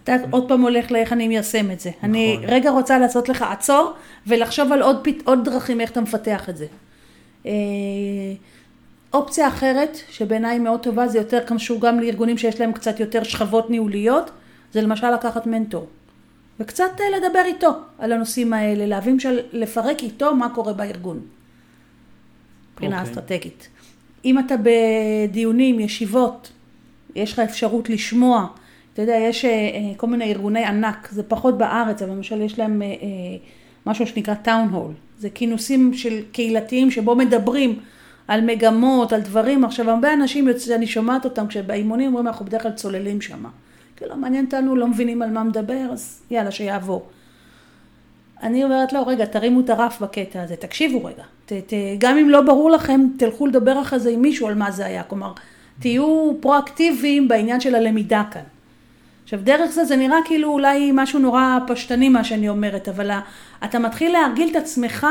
אתה 0.03 0.15
עוד 0.31 0.47
פעם 0.47 0.61
הולך 0.61 0.91
לאיך 0.91 1.13
אני 1.13 1.27
מיישם 1.27 1.71
את 1.71 1.79
זה. 1.79 1.89
נכון. 1.89 2.09
אני 2.09 2.37
רגע 2.47 2.69
רוצה 2.69 2.99
לעשות 2.99 3.29
לך 3.29 3.41
עצור 3.41 3.93
ולחשוב 4.27 4.71
על 4.71 4.81
עוד, 4.81 5.07
עוד 5.23 5.39
דרכים 5.45 5.81
איך 5.81 5.91
אתה 5.91 6.01
מפתח 6.01 6.49
את 6.49 6.57
זה. 6.57 6.65
אה, 7.45 7.51
אופציה 9.13 9.47
אחרת, 9.47 9.97
שבעיניי 10.09 10.59
מאוד 10.59 10.83
טובה, 10.83 11.07
זה 11.07 11.17
יותר 11.17 11.39
קשור 11.47 11.81
גם 11.81 11.99
לארגונים 11.99 12.37
שיש 12.37 12.61
להם 12.61 12.73
קצת 12.73 12.99
יותר 12.99 13.23
שכבות 13.23 13.69
ניהוליות, 13.69 14.31
זה 14.73 14.81
למשל 14.81 15.11
לקחת 15.11 15.47
מנטור. 15.47 15.87
וקצת 16.59 16.91
אה, 16.99 17.17
לדבר 17.17 17.41
איתו 17.45 17.71
על 17.99 18.11
הנושאים 18.11 18.53
האלה, 18.53 18.85
להבין 18.85 19.19
של 19.19 19.39
לפרק 19.51 20.03
איתו 20.03 20.35
מה 20.35 20.49
קורה 20.49 20.73
בארגון. 20.73 21.19
מבחינה 22.73 22.97
okay. 22.97 22.99
אוקיי. 22.99 23.11
אסטרטגית. 23.11 23.69
אם 24.25 24.39
אתה 24.39 24.55
בדיונים, 24.63 25.79
ישיבות, 25.79 26.51
יש 27.15 27.33
לך 27.33 27.39
אפשרות 27.39 27.89
לשמוע, 27.89 28.47
אתה 28.93 29.01
יודע, 29.01 29.15
יש 29.15 29.45
אה, 29.45 29.51
כל 29.97 30.07
מיני 30.07 30.25
ארגוני 30.33 30.65
ענק, 30.65 31.09
זה 31.11 31.23
פחות 31.23 31.57
בארץ, 31.57 32.01
אבל 32.01 32.11
למשל 32.11 32.41
יש 32.41 32.59
להם 32.59 32.81
משהו 33.85 34.07
שנקרא 34.07 34.33
טאון 34.33 34.69
הול. 34.69 34.93
זה 35.19 35.29
כינוסים 35.29 35.93
של 35.93 36.21
קהילתיים 36.31 36.91
שבו 36.91 37.15
מדברים 37.15 37.79
על 38.27 38.41
מגמות, 38.41 39.13
על 39.13 39.21
דברים. 39.21 39.65
עכשיו, 39.65 39.89
הרבה 39.89 40.13
אנשים, 40.13 40.47
אני 40.75 40.87
שומעת 40.87 41.25
אותם 41.25 41.47
כשבאימונים 41.47 42.07
אומרים, 42.07 42.27
אנחנו 42.27 42.45
בדרך 42.45 42.63
כלל 42.63 42.71
צוללים 42.71 43.21
שם. 43.21 43.45
כי 43.97 44.05
לא 44.09 44.15
מעניין 44.15 44.45
אותנו, 44.45 44.75
לא 44.75 44.87
מבינים 44.87 45.21
על 45.21 45.29
מה 45.29 45.43
מדבר, 45.43 45.87
אז 45.91 46.21
יאללה, 46.31 46.51
שיעבור. 46.51 47.05
אני 48.43 48.63
אומרת 48.63 48.93
לו, 48.93 49.07
רגע, 49.07 49.25
תרימו 49.25 49.59
את 49.59 49.69
הרף 49.69 50.01
בקטע 50.01 50.41
הזה, 50.41 50.55
תקשיבו 50.55 51.05
רגע. 51.05 51.23
ת, 51.45 51.53
ת, 51.53 51.73
גם 51.97 52.17
אם 52.17 52.29
לא 52.29 52.41
ברור 52.41 52.71
לכם, 52.71 53.01
תלכו 53.17 53.47
לדבר 53.47 53.81
אחרי 53.81 53.99
זה 53.99 54.09
עם 54.09 54.21
מישהו 54.21 54.47
על 54.47 54.55
מה 54.55 54.71
זה 54.71 54.85
היה. 54.85 55.03
כלומר, 55.03 55.33
תהיו 55.79 56.31
פרואקטיביים 56.39 57.27
בעניין 57.27 57.59
של 57.59 57.75
הלמידה 57.75 58.23
כאן. 58.31 58.41
עכשיו, 59.25 59.39
דרך 59.43 59.71
זה, 59.71 59.85
זה 59.85 59.95
נראה 59.95 60.17
כאילו 60.25 60.49
אולי 60.49 60.91
משהו 60.93 61.19
נורא 61.19 61.57
פשטני 61.67 62.09
מה 62.09 62.23
שאני 62.23 62.49
אומרת, 62.49 62.89
אבל 62.89 63.11
אתה 63.63 63.79
מתחיל 63.79 64.11
להרגיל 64.11 64.49
את 64.51 64.55
עצמך 64.55 65.07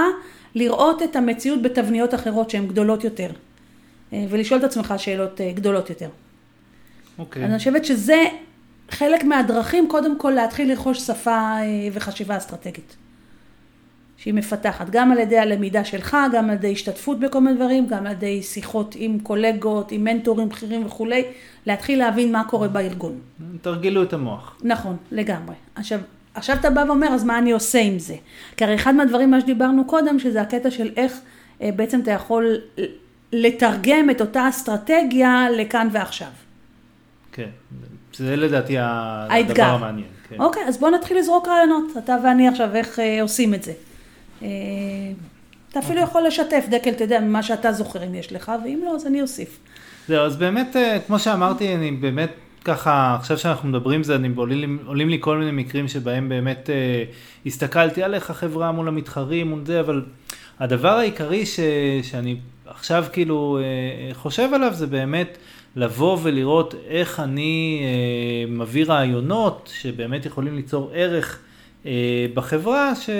לראות 0.54 1.02
את 1.02 1.16
המציאות 1.16 1.62
בתבניות 1.62 2.14
אחרות 2.14 2.50
שהן 2.50 2.66
גדולות 2.66 3.04
יותר, 3.04 3.30
אה, 4.12 4.26
ולשאול 4.30 4.60
את 4.60 4.64
עצמך 4.64 4.94
שאלות 4.96 5.40
אה, 5.40 5.52
גדולות 5.52 5.90
יותר. 5.90 6.08
אוקיי. 7.18 7.42
Okay. 7.42 7.46
אני 7.46 7.58
חושבת 7.58 7.84
שזה 7.84 8.24
חלק 8.90 9.24
מהדרכים, 9.24 9.88
קודם 9.88 10.18
כל 10.18 10.30
להתחיל 10.30 10.68
לרכוש 10.68 10.98
שפה 10.98 11.30
אה, 11.30 11.62
וחשיבה 11.92 12.36
אסטרטגית. 12.36 12.96
שהיא 14.24 14.34
מפתחת, 14.34 14.90
גם 14.90 15.12
על 15.12 15.18
ידי 15.18 15.38
הלמידה 15.38 15.84
שלך, 15.84 16.16
גם 16.32 16.50
על 16.50 16.54
ידי 16.54 16.72
השתתפות 16.72 17.20
בכל 17.20 17.40
מיני 17.40 17.56
דברים, 17.56 17.86
גם 17.86 18.06
על 18.06 18.12
ידי 18.12 18.42
שיחות 18.42 18.94
עם 18.98 19.18
קולגות, 19.18 19.92
עם 19.92 20.04
מנטורים 20.04 20.48
בכירים 20.48 20.86
וכולי, 20.86 21.24
להתחיל 21.66 21.98
להבין 21.98 22.32
מה 22.32 22.44
קורה 22.44 22.68
בארגון. 22.68 23.18
תרגלו 23.62 24.02
את 24.02 24.12
המוח. 24.12 24.58
נכון, 24.62 24.96
לגמרי. 25.12 25.54
עכשיו, 25.74 25.98
עכשיו 26.34 26.56
אתה 26.56 26.70
בא 26.70 26.84
ואומר, 26.86 27.06
אז 27.06 27.24
מה 27.24 27.38
אני 27.38 27.52
עושה 27.52 27.80
עם 27.80 27.98
זה? 27.98 28.14
כי 28.56 28.64
הרי 28.64 28.74
אחד 28.74 28.94
מהדברים, 28.94 29.30
מה 29.30 29.40
שדיברנו 29.40 29.84
קודם, 29.84 30.18
שזה 30.18 30.40
הקטע 30.40 30.70
של 30.70 30.90
איך 30.96 31.12
אה, 31.62 31.70
בעצם 31.76 32.00
אתה 32.00 32.10
יכול 32.10 32.56
לתרגם 33.32 34.10
את 34.10 34.20
אותה 34.20 34.48
אסטרטגיה 34.48 35.46
לכאן 35.56 35.88
ועכשיו. 35.92 36.28
כן, 37.32 37.48
זה 38.16 38.36
לדעתי. 38.36 38.76
הדבר 38.78 39.62
המעניין. 39.62 40.08
כן. 40.28 40.36
אוקיי, 40.40 40.62
אז 40.64 40.78
בוא 40.78 40.90
נתחיל 40.90 41.18
לזרוק 41.18 41.48
רעיונות, 41.48 41.84
אתה 41.98 42.16
ואני 42.24 42.48
עכשיו, 42.48 42.74
איך 42.74 42.98
אה, 42.98 43.22
עושים 43.22 43.54
את 43.54 43.62
זה. 43.62 43.72
אה, 44.44 44.48
אתה 45.70 45.78
אפילו 45.78 46.00
אוקיי. 46.00 46.10
יכול 46.10 46.26
לשתף 46.26 46.64
דקל, 46.70 46.90
אתה 46.90 47.04
יודע, 47.04 47.20
ממה 47.20 47.42
שאתה 47.42 47.72
זוכר 47.72 48.06
אם 48.06 48.14
יש 48.14 48.32
לך, 48.32 48.52
ואם 48.64 48.80
לא, 48.84 48.94
אז 48.94 49.06
אני 49.06 49.22
אוסיף. 49.22 49.58
זהו, 50.08 50.24
אז 50.24 50.36
באמת, 50.36 50.76
אה, 50.76 50.98
כמו 51.06 51.18
שאמרתי, 51.18 51.74
אני 51.74 51.90
באמת 51.90 52.30
ככה, 52.64 53.16
עכשיו 53.20 53.38
שאנחנו 53.38 53.68
מדברים 53.68 54.02
זה, 54.02 54.14
אני, 54.14 54.28
עולים, 54.36 54.78
עולים 54.86 55.08
לי 55.08 55.16
כל 55.20 55.38
מיני 55.38 55.50
מקרים 55.50 55.88
שבהם 55.88 56.28
באמת 56.28 56.70
אה, 56.70 57.04
הסתכלתי 57.46 58.02
על 58.02 58.14
איך 58.14 58.30
החברה 58.30 58.72
מול 58.72 58.88
המתחרים, 58.88 59.50
מול 59.50 59.60
זה, 59.66 59.80
אבל 59.80 60.02
הדבר 60.60 60.88
העיקרי 60.88 61.46
ש, 61.46 61.60
שאני 62.02 62.36
עכשיו 62.66 63.04
כאילו 63.12 63.58
אה, 63.58 64.14
חושב 64.14 64.48
עליו 64.54 64.74
זה 64.74 64.86
באמת 64.86 65.38
לבוא 65.76 66.18
ולראות 66.22 66.74
איך 66.88 67.20
אני 67.20 67.82
אה, 67.84 68.50
מביא 68.52 68.84
רעיונות 68.84 69.70
שבאמת 69.74 70.26
יכולים 70.26 70.56
ליצור 70.56 70.90
ערך 70.94 71.38
בחברה 72.34 72.94
ש, 72.94 73.10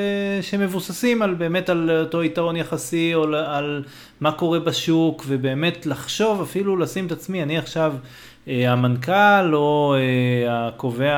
שמבוססים 0.41 1.23
על 1.23 1.35
באמת 1.35 1.69
על 1.69 1.91
אותו 1.91 2.25
יתרון 2.25 2.57
יחסי 2.57 3.15
או 3.15 3.23
על, 3.23 3.35
על 3.35 3.85
מה 4.21 4.33
קורה 4.33 4.61
בשוק 4.61 5.25
ובאמת 5.29 5.87
לחשוב 5.87 6.43
אפילו 6.43 6.77
לשים 6.77 7.07
את 7.07 7.13
עצמי, 7.13 7.43
אני 7.43 7.59
עכשיו 7.59 7.95
אה, 8.49 8.73
המנכ"ל 8.73 9.55
או 9.55 9.95
אה, 9.95 10.69
הקובע 10.69 11.17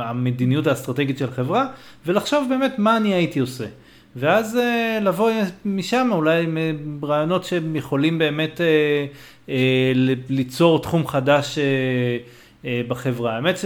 המדיניות 0.00 0.66
האסטרטגית 0.66 1.18
של 1.18 1.30
חברה 1.30 1.66
ולחשוב 2.06 2.46
באמת 2.48 2.78
מה 2.78 2.96
אני 2.96 3.14
הייתי 3.14 3.40
עושה. 3.40 3.64
ואז 4.16 4.56
אה, 4.56 4.98
לבוא 5.02 5.30
משם 5.64 6.08
אולי 6.12 6.46
רעיונות 7.02 7.44
שהם 7.44 7.76
יכולים 7.76 8.18
באמת 8.18 8.60
ליצור 10.28 10.82
תחום 10.82 11.06
חדש 11.06 11.58
בחברה. 12.88 13.36
האמת 13.36 13.56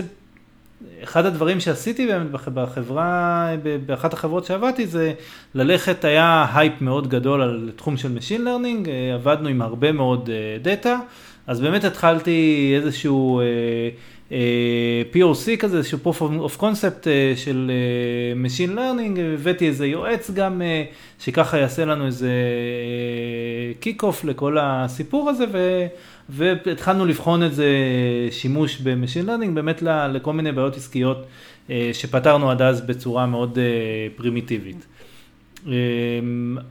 שאחד 1.00 1.26
הדברים 1.26 1.60
שעשיתי 1.60 2.06
באמת 2.06 2.30
בחברה, 2.30 3.50
באחת 3.86 4.12
החברות 4.12 4.44
שעבדתי 4.44 4.86
זה 4.86 5.12
ללכת, 5.54 6.04
היה 6.04 6.46
הייפ 6.54 6.80
מאוד 6.80 7.08
גדול 7.08 7.42
על 7.42 7.70
תחום 7.76 7.96
של 7.96 8.18
Machine 8.18 8.40
Learning, 8.40 8.88
עבדנו 9.14 9.48
עם 9.48 9.62
הרבה 9.62 9.92
מאוד 9.92 10.30
דאטה. 10.62 10.98
אז 11.46 11.60
באמת 11.60 11.84
התחלתי 11.84 12.72
איזשהו 12.76 13.40
אה, 13.40 14.30
אה, 14.30 15.14
POC 15.14 15.56
כזה, 15.58 15.76
איזשהו 15.76 15.98
proof 16.04 16.50
of 16.50 16.60
concept 16.60 17.06
של 17.36 17.70
Machine 18.44 18.76
Learning, 18.76 19.20
הבאתי 19.34 19.68
איזה 19.68 19.86
יועץ 19.86 20.30
גם, 20.30 20.62
שככה 21.20 21.58
יעשה 21.58 21.84
לנו 21.84 22.06
איזה 22.06 22.30
kick-off 23.82 24.26
לכל 24.26 24.56
הסיפור 24.60 25.30
הזה, 25.30 25.44
ו, 25.52 25.86
והתחלנו 26.28 27.06
לבחון 27.06 27.42
את 27.42 27.54
זה 27.54 27.68
שימוש 28.30 28.80
ב-Machine 28.80 29.26
Learning, 29.26 29.50
באמת 29.54 29.82
לכל 29.82 30.32
מיני 30.32 30.52
בעיות 30.52 30.76
עסקיות 30.76 31.26
uh, 31.68 31.70
שפתרנו 31.92 32.50
עד 32.50 32.62
אז 32.62 32.80
בצורה 32.80 33.26
מאוד 33.26 33.58
uh, 33.58 34.16
פרימיטיבית. 34.16 34.86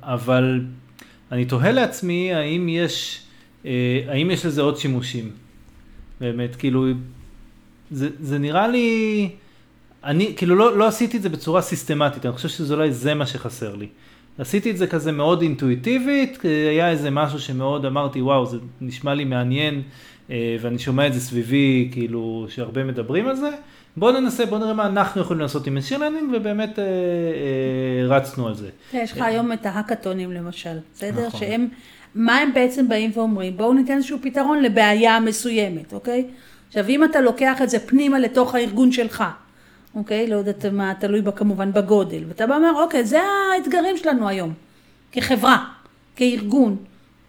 אבל 0.04 0.62
אני 1.32 1.46
תוהה 1.46 1.72
לעצמי 1.72 2.34
האם 2.34 2.70
יש... 2.70 3.22
אה, 3.66 4.02
האם 4.08 4.32
יש 4.32 4.46
לזה 4.46 4.62
עוד 4.62 4.78
שימושים? 4.78 5.32
באמת, 6.22 6.56
כאילו, 6.56 6.86
זה, 7.92 8.10
זה 8.20 8.38
נראה 8.38 8.68
לי, 8.68 9.30
אני 10.04 10.34
כאילו 10.38 10.56
לא, 10.56 10.78
לא 10.78 10.88
עשיתי 10.88 11.18
את 11.18 11.22
זה 11.22 11.30
בצורה 11.30 11.62
סיסטמטית, 11.62 12.26
אני 12.26 12.34
חושב 12.34 12.50
שזה 12.50 12.74
אולי 12.74 12.94
זה 12.94 13.14
מה 13.14 13.26
שחסר 13.26 13.76
לי. 13.76 13.88
עשיתי 14.38 14.72
את 14.72 14.78
זה 14.78 14.88
כזה 14.88 15.12
מאוד 15.12 15.42
אינטואיטיבית, 15.42 16.38
היה 16.44 16.90
איזה 16.90 17.10
משהו 17.10 17.40
שמאוד 17.40 17.86
אמרתי, 17.86 18.22
וואו, 18.22 18.46
זה 18.46 18.58
נשמע 18.82 19.14
לי 19.14 19.26
מעניין, 19.26 19.82
אה, 20.32 20.56
ואני 20.62 20.80
שומע 20.80 21.08
את 21.08 21.14
זה 21.14 21.20
סביבי, 21.20 21.90
כאילו, 21.92 22.46
שהרבה 22.50 22.84
מדברים 22.84 23.28
על 23.28 23.36
זה. 23.36 23.50
בואו 23.98 24.20
ננסה, 24.20 24.46
בואו 24.46 24.60
נראה 24.60 24.74
מה 24.74 24.86
אנחנו 24.86 25.22
יכולים 25.22 25.42
לעשות 25.42 25.68
עם 25.68 25.78
Machine 25.78 25.98
Learning, 26.00 26.36
ובאמת 26.36 26.80
אה, 26.80 26.84
אה, 26.84 28.08
רצנו 28.08 28.48
על 28.48 28.56
זה. 28.56 28.70
יש 28.94 29.12
לך 29.12 29.22
היום 29.22 29.54
את 29.54 29.66
ההאקתונים 29.66 30.32
למשל, 30.32 30.78
בסדר? 30.94 31.28
נכון. 31.28 31.40
שהם... 31.40 31.68
מה 32.16 32.38
הם 32.38 32.54
בעצם 32.54 32.88
באים 32.88 33.12
ואומרים? 33.14 33.58
בואו 33.58 33.74
ניתן 33.74 33.94
איזשהו 33.94 34.18
פתרון 34.22 34.62
לבעיה 34.62 35.20
מסוימת, 35.20 35.94
אוקיי? 35.94 36.28
עכשיו 36.68 36.90
אם 36.90 37.04
אתה 37.04 37.22
לוקח 37.22 37.62
את 37.62 37.70
זה 37.70 37.80
פנימה 37.80 38.20
לתוך 38.20 38.56
הארגון 38.56 38.92
שלך, 38.92 39.24
אוקיי? 39.96 40.28
לא 40.28 40.36
יודעת 40.36 40.66
מה, 40.66 40.94
תלוי 41.00 41.22
בה 41.22 41.32
כמובן 41.32 41.74
בגודל, 41.74 42.24
ואתה 42.28 42.48
בא 42.48 42.54
ואומר, 42.54 42.84
אוקיי, 42.84 43.06
זה 43.06 43.20
האתגרים 43.22 43.98
שלנו 43.98 44.28
היום, 44.28 44.54
כחברה, 45.12 45.66
כארגון. 46.16 46.78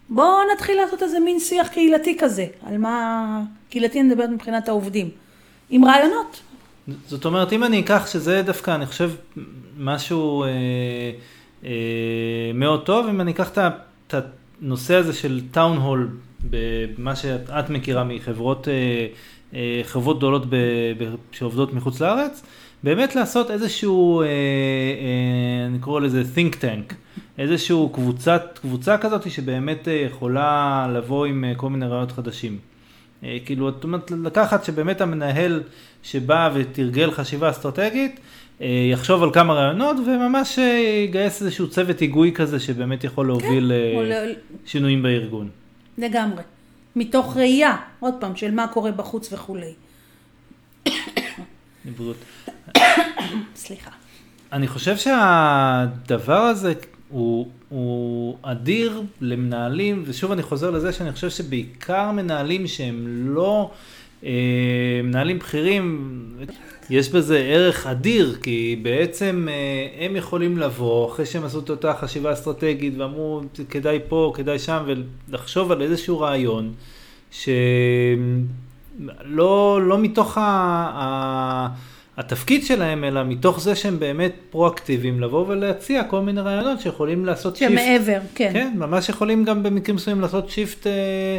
בואו 0.08 0.38
נתחיל 0.54 0.76
לעשות 0.76 1.02
איזה 1.02 1.20
מין 1.20 1.40
שיח 1.40 1.68
קהילתי 1.68 2.16
כזה, 2.18 2.46
על 2.66 2.78
מה... 2.78 3.42
קהילתי 3.70 4.00
אני 4.00 4.08
מדברת 4.08 4.30
מבחינת 4.30 4.68
העובדים, 4.68 5.10
עם 5.70 5.84
רעיונות. 5.84 6.40
זאת 7.06 7.24
אומרת, 7.24 7.52
אם 7.52 7.64
אני 7.64 7.80
אקח 7.80 8.06
שזה 8.12 8.42
דווקא, 8.42 8.74
אני 8.74 8.86
חושב, 8.86 9.10
משהו 9.78 10.44
אה, 10.44 10.48
אה, 11.64 11.70
מאוד 12.54 12.86
טוב, 12.86 13.06
אם 13.06 13.20
אני 13.20 13.32
אקח 13.32 13.50
את. 13.50 13.58
הנושא 14.62 14.94
הזה 14.94 15.12
של 15.12 15.40
טאון 15.50 15.76
הול, 15.76 16.08
במה 16.50 17.16
שאת 17.16 17.70
מכירה 17.70 18.04
מחברות 18.04 18.68
אה, 18.68 19.06
חברות 19.82 20.18
גדולות 20.18 20.42
שעובדות 21.32 21.72
מחוץ 21.72 22.00
לארץ, 22.00 22.42
באמת 22.82 23.16
לעשות 23.16 23.50
איזשהו, 23.50 24.22
אה, 24.22 24.26
אני 25.66 25.78
קורא 25.78 26.00
לזה 26.00 26.22
think 26.34 26.54
tank, 26.54 26.94
איזשהו 27.38 27.88
קבוצת, 27.88 28.58
קבוצה 28.62 28.98
כזאת 28.98 29.30
שבאמת 29.30 29.88
יכולה 30.06 30.86
לבוא 30.94 31.26
עם 31.26 31.44
כל 31.56 31.70
מיני 31.70 31.86
רעיונות 31.86 32.12
חדשים. 32.12 32.58
כאילו, 33.44 33.68
את 33.68 33.84
אומרת, 33.84 34.10
לקחת 34.10 34.64
שבאמת 34.64 35.00
המנהל 35.00 35.62
שבא 36.02 36.50
ותרגל 36.54 37.10
חשיבה 37.10 37.50
אסטרטגית, 37.50 38.20
אה, 38.60 38.88
יחשוב 38.92 39.22
על 39.22 39.32
כמה 39.32 39.54
רעיונות 39.54 39.96
וממש 40.06 40.58
אה, 40.58 40.64
יגייס 41.04 41.42
איזשהו 41.42 41.68
צוות 41.68 42.00
היגוי 42.00 42.32
כזה 42.32 42.60
שבאמת 42.60 43.04
יכול 43.04 43.26
להוביל 43.26 43.72
כן, 43.94 44.32
שינויים 44.66 45.02
בארגון. 45.02 45.48
לגמרי. 45.98 46.42
מתוך 46.96 47.36
ראייה, 47.36 47.76
עוד 48.00 48.14
פעם, 48.20 48.36
של 48.36 48.50
מה 48.50 48.68
קורה 48.68 48.92
בחוץ 48.92 49.32
וכולי. 49.32 49.72
לבריאות. 51.84 52.16
סליחה. 53.54 53.90
אני 54.52 54.68
חושב 54.68 54.96
שהדבר 54.96 56.40
הזה 56.40 56.72
הוא, 57.08 57.48
הוא 57.68 58.36
אדיר 58.42 59.02
למנהלים, 59.20 60.02
ושוב 60.06 60.32
אני 60.32 60.42
חוזר 60.42 60.70
לזה 60.70 60.92
שאני 60.92 61.12
חושב 61.12 61.30
שבעיקר 61.30 62.10
מנהלים 62.10 62.66
שהם 62.66 63.06
לא 63.34 63.70
אה, 64.24 64.30
מנהלים 65.04 65.38
בכירים, 65.38 66.26
יש 66.90 67.08
בזה 67.08 67.38
ערך 67.38 67.86
אדיר, 67.86 68.36
כי 68.42 68.80
בעצם 68.82 69.48
אה, 69.50 70.04
הם 70.04 70.16
יכולים 70.16 70.58
לבוא 70.58 71.10
אחרי 71.10 71.26
שהם 71.26 71.44
עשו 71.44 71.60
את 71.60 71.70
אותה 71.70 71.94
חשיבה 71.94 72.32
אסטרטגית 72.32 72.94
ואמרו 72.98 73.40
כדאי 73.70 73.98
פה, 74.08 74.32
כדאי 74.34 74.58
שם, 74.58 74.84
ולחשוב 75.28 75.72
על 75.72 75.82
איזשהו 75.82 76.20
רעיון, 76.20 76.72
שלא 77.30 77.56
לא 79.82 79.98
מתוך 79.98 80.38
ה... 80.38 80.42
ה 80.94 81.68
התפקיד 82.16 82.64
שלהם, 82.64 83.04
אלא 83.04 83.24
מתוך 83.24 83.60
זה 83.60 83.74
שהם 83.74 83.98
באמת 83.98 84.32
פרואקטיביים, 84.50 85.20
לבוא 85.20 85.44
ולהציע 85.48 86.04
כל 86.04 86.20
מיני 86.20 86.40
רעיונות 86.40 86.80
שיכולים 86.80 87.24
לעשות 87.24 87.56
shift. 87.56 87.72
שמעבר, 87.72 88.18
כן. 88.34 88.50
כן, 88.52 88.72
ממש 88.76 89.08
יכולים 89.08 89.44
גם 89.44 89.62
במקרים 89.62 89.96
מסוימים 89.96 90.22
לעשות 90.22 90.50
shift 90.50 90.86
אה, 90.86 91.38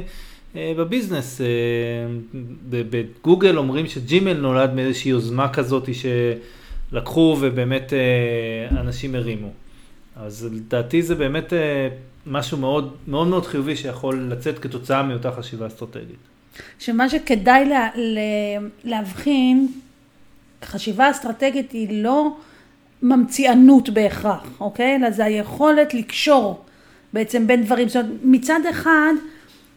ב 0.55 0.64
business. 0.64 1.41
אה, 1.41 1.45
בגוגל 2.69 3.57
אומרים 3.57 3.87
ש 3.87 4.00
Gmail 4.00 4.33
נולד 4.33 4.73
מאיזושהי 4.73 5.11
יוזמה 5.11 5.53
כזאת 5.53 5.89
שלקחו 5.93 7.37
ובאמת 7.41 7.93
אה, 7.93 8.79
אנשים 8.79 9.15
הרימו. 9.15 9.49
אז 10.15 10.49
לדעתי 10.53 11.01
זה 11.01 11.15
באמת 11.15 11.53
אה, 11.53 11.89
משהו 12.25 12.57
מאוד 12.57 12.93
מאוד 13.07 13.27
מאוד 13.27 13.45
חיובי 13.45 13.75
שיכול 13.75 14.27
לצאת 14.31 14.59
כתוצאה 14.59 15.03
מאותה 15.03 15.31
חשיבה 15.31 15.67
אסטרטגית. 15.67 16.17
שמה 16.79 17.09
שכדאי 17.09 17.65
לה, 17.65 17.89
לה, 17.95 18.21
להבחין, 18.83 19.67
חשיבה 20.65 21.11
אסטרטגית 21.11 21.71
היא 21.71 22.03
לא 22.03 22.37
ממציאנות 23.01 23.89
בהכרח, 23.89 24.47
אוקיי? 24.59 24.95
אלא 24.95 25.11
זה 25.11 25.25
היכולת 25.25 25.93
לקשור 25.93 26.65
בעצם 27.13 27.47
בין 27.47 27.63
דברים. 27.63 27.87
זאת 27.87 27.95
אומרת, 27.95 28.19
מצד 28.23 28.59
אחד, 28.69 29.13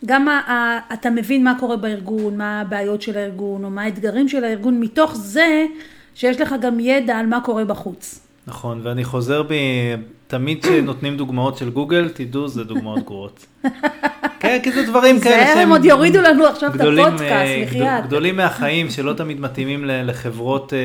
גם 0.07 0.29
ה, 0.29 0.33
ה, 0.33 0.79
אתה 0.93 1.11
מבין 1.11 1.45
מה 1.45 1.55
קורה 1.61 1.77
בארגון, 1.77 2.37
מה 2.37 2.61
הבעיות 2.61 3.03
של 3.03 3.19
הארגון, 3.19 3.65
או 3.65 3.71
מה 3.71 3.83
האתגרים 3.83 4.29
של 4.29 4.45
הארגון, 4.45 4.81
מתוך 4.81 5.15
זה 5.17 5.67
שיש 6.15 6.41
לך 6.41 6.55
גם 6.61 6.81
ידע 6.81 7.17
על 7.17 7.27
מה 7.27 7.41
קורה 7.41 7.65
בחוץ. 7.65 8.27
נכון, 8.47 8.81
ואני 8.83 9.05
חוזר 9.05 9.43
בי, 9.43 9.57
תמיד 10.27 10.63
כשנותנים 10.63 11.17
דוגמאות 11.17 11.57
של 11.57 11.71
גוגל, 11.71 12.09
תדעו, 12.09 12.49
זה 12.49 12.65
דוגמאות 12.65 13.05
גרועות. 13.05 13.47
כן, 14.41 14.59
כי 14.63 14.73
זה 14.73 14.83
דברים 14.87 15.21
כאלה 15.21 15.47
שהם... 15.47 15.59
הם 15.59 15.71
עוד 15.71 15.85
יורידו 15.85 16.21
לנו 16.21 16.47
עכשיו 16.47 16.71
את 16.75 16.81
הפודקאסט, 16.81 17.23
אה, 17.23 17.63
בחייאת. 17.67 18.07
גדולים 18.07 18.37
מהחיים, 18.37 18.91
שלא 18.91 19.13
תמיד 19.13 19.41
מתאימים 19.41 19.85
לחברות 19.85 20.73
אה, 20.73 20.79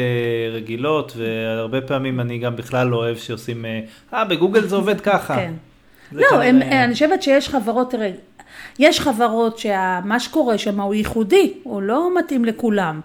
רגילות, 0.52 1.14
והרבה 1.18 1.82
פעמים 1.82 2.20
אני 2.20 2.38
גם 2.38 2.56
בכלל 2.56 2.88
לא 2.88 2.96
אוהב 2.96 3.18
שעושים, 3.18 3.66
אה, 4.14 4.26
בגוגל 4.26 4.68
זה 4.68 4.76
עובד 4.76 5.02
ככה. 5.02 5.36
כן. 5.36 5.54
לא, 6.12 6.42
אני 6.42 6.94
חושבת 6.94 7.24
שיש 7.24 7.50
חברות, 7.50 7.92
תראה, 7.92 8.12
יש 8.80 9.00
חברות 9.00 9.58
שמה 9.58 10.20
שקורה 10.20 10.58
שם 10.58 10.82
הוא 10.82 10.94
ייחודי, 10.94 11.54
הוא 11.64 11.82
לא 11.82 12.20
מתאים 12.20 12.46
לכולם. 12.46 13.02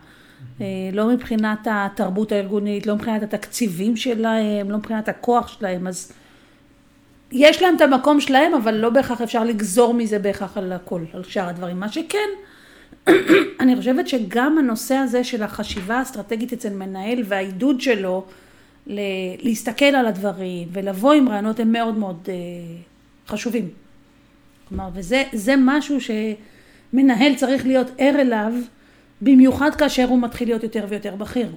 לא 0.93 1.09
מבחינת 1.09 1.59
התרבות 1.71 2.33
הארגונית, 2.33 2.87
לא 2.87 2.95
מבחינת 2.95 3.23
התקציבים 3.23 3.97
שלהם, 3.97 4.71
לא 4.71 4.77
מבחינת 4.77 5.09
הכוח 5.09 5.49
שלהם, 5.49 5.87
אז 5.87 6.13
יש 7.33 7.63
להם 7.63 7.77
את 7.77 7.81
המקום 7.81 8.21
שלהם, 8.21 8.55
אבל 8.55 8.75
לא 8.75 8.91
בהכרח 8.91 9.21
אפשר 9.21 9.45
לגזור 9.45 9.95
מזה 9.95 10.19
בהכרח 10.19 10.57
על 10.57 10.73
הכל, 10.73 11.01
על 11.13 11.25
שאר 11.25 11.49
הדברים. 11.49 11.81
מה 11.81 11.89
שכן, 11.89 12.29
אני 13.61 13.77
חושבת 13.77 14.09
שגם 14.09 14.59
הנושא 14.59 14.95
הזה 14.95 15.25
של 15.25 15.43
החשיבה 15.43 15.99
האסטרטגית 15.99 16.53
אצל 16.53 16.71
מנהל 16.71 17.23
והעידוד 17.25 17.81
שלו 17.81 18.25
להסתכל 19.43 19.85
על 19.85 20.07
הדברים 20.07 20.69
ולבוא 20.73 21.13
עם 21.13 21.29
רעיונות 21.29 21.61
הם 21.61 21.73
מאוד 21.73 21.95
מאוד 21.95 22.17
uh, 22.27 23.31
חשובים. 23.31 23.69
כלומר, 24.71 24.89
וזה 24.95 25.55
משהו 25.59 25.97
שמנהל 26.01 27.35
צריך 27.37 27.67
להיות 27.67 27.91
ער 27.99 28.15
אליו, 28.21 28.53
במיוחד 29.21 29.71
כאשר 29.79 30.05
הוא 30.09 30.23
מתחיל 30.23 30.49
להיות 30.49 30.63
יותר 30.63 30.85
ויותר 30.89 31.15
בכיר. 31.17 31.49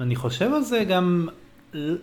אני 0.00 0.16
חושב 0.16 0.52
על 0.52 0.62
זה 0.62 0.84
גם 0.84 1.28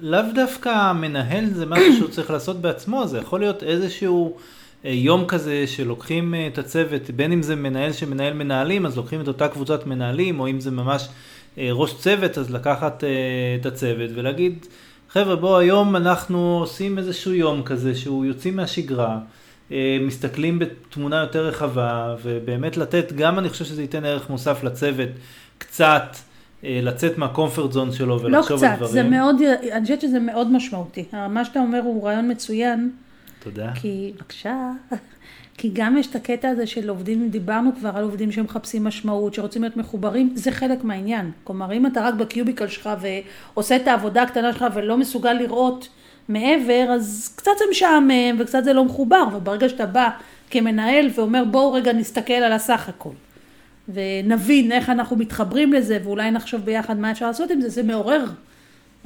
לאו 0.02 0.22
דווקא 0.36 0.70
המנהל 0.70 1.46
זה 1.46 1.66
משהו 1.66 1.94
שהוא 1.98 2.10
צריך 2.10 2.32
לעשות 2.32 2.62
בעצמו, 2.62 3.08
זה 3.08 3.18
יכול 3.18 3.40
להיות 3.40 3.64
איזשהו 3.64 4.38
אה, 4.86 4.92
יום 4.92 5.26
כזה 5.26 5.68
שלוקחים 5.68 6.34
אה, 6.36 6.48
את 6.48 6.58
הצוות, 6.58 7.10
בין 7.10 7.32
אם 7.32 7.42
זה 7.42 7.56
מנהל 7.56 7.92
שמנהל 7.92 8.34
מנהלים, 8.34 8.86
אז 8.86 8.98
לוקחים 8.98 9.22
את 9.22 9.28
אותה 9.28 9.48
קבוצת 9.48 9.86
מנהלים, 9.86 10.40
או 10.40 10.48
אם 10.48 10.60
זה 10.60 10.72
ממש 10.72 11.08
אה, 11.58 11.70
ראש 11.72 11.94
צוות, 11.94 12.38
אז 12.38 12.52
לקחת 12.52 13.04
את 13.62 13.66
הצוות 13.66 14.10
ולהגיד, 14.16 14.66
חבר'ה 15.10 15.36
בואו 15.36 15.58
היום 15.58 15.96
אנחנו 15.96 16.58
עושים 16.60 16.98
איזשהו 16.98 17.34
יום 17.34 17.64
כזה 17.64 17.96
שהוא 17.96 18.26
יוצאים 18.26 18.56
מהשגרה, 18.56 19.20
מסתכלים 20.02 20.60
בתמונה 20.60 21.16
יותר 21.16 21.48
רחבה, 21.48 22.16
ובאמת 22.24 22.78
לתת, 22.78 23.14
גם 23.14 23.40
אני 23.40 23.50
חושב 23.50 23.66
שזה 23.66 23.82
ייתן 23.82 24.06
ערך 24.06 24.30
מוסף 24.30 24.64
לצוות, 24.64 25.10
קצת. 25.58 26.16
אה, 26.64 26.80
לצאת 26.84 27.18
מהקומפרט 27.18 27.72
זון 27.72 27.92
שלו 27.92 28.22
ולחשוב 28.22 28.64
לא 28.64 28.70
על 28.70 28.76
דברים. 28.76 28.82
לא 28.82 28.86
קצת, 28.86 28.94
זה 28.94 29.04
מאוד, 29.04 29.36
אני 29.72 29.82
חושבת 29.82 30.02
שזה 30.02 30.20
מאוד 30.20 30.52
משמעותי. 30.52 31.06
מה 31.30 31.46
שאתה 31.46 31.60
אומר 31.60 31.80
הוא 31.80 32.06
רעיון 32.06 32.32
מצוין. 32.32 32.92
תודה. 33.40 33.72
כי, 33.76 34.14
בבקשה, 34.16 34.72
כי 35.58 35.70
גם 35.74 35.98
יש 35.98 36.08
את 36.08 36.16
הקטע 36.16 36.50
הזה 36.50 36.68
של 36.68 36.90
עובדים, 36.90 37.30
דיברנו 37.30 37.72
כבר 37.80 37.92
על 37.96 38.04
עובדים 38.04 38.32
שמחפשים 38.32 38.84
משמעות, 38.84 39.34
שרוצים 39.34 39.62
להיות 39.62 39.78
מחוברים, 39.78 40.32
זה 40.36 40.52
חלק 40.52 40.84
מהעניין. 40.84 41.32
כלומר, 41.44 41.74
אם 41.74 41.86
אתה 41.86 42.02
רק 42.02 42.14
בקיוביקל 42.14 42.68
שלך 42.68 42.90
ועושה 43.02 43.76
את 43.76 43.88
העבודה 43.88 44.22
הקטנה 44.24 44.54
שלך 44.54 44.66
ולא 44.74 44.98
מסוגל 44.98 45.34
לראות 45.34 45.90
מעבר, 46.30 46.88
אז 46.90 47.34
קצת 47.36 47.52
זה 47.60 47.66
משעמם 47.72 48.40
וקצת 48.40 48.64
זה 48.64 48.74
לא 48.74 48.86
מחובר, 48.86 49.24
וברגע 49.36 49.70
שאתה 49.70 49.86
בא 49.86 50.10
כמנהל 50.50 51.10
ואומר 51.16 51.44
בואו 51.52 51.74
רגע 51.74 51.94
נסתכל 51.94 52.34
על 52.34 52.52
הסך 52.52 52.90
הכל. 52.90 53.10
ונבין 53.90 54.72
איך 54.72 54.90
אנחנו 54.90 55.16
מתחברים 55.16 55.74
לזה, 55.74 56.00
ואולי 56.04 56.32
נחשוב 56.32 56.62
ביחד 56.62 57.00
מה 57.00 57.12
אפשר 57.12 57.28
לעשות 57.28 57.52
עם 57.52 57.62
זה, 57.62 57.70
זה 57.70 57.84
מעורר 57.84 58.26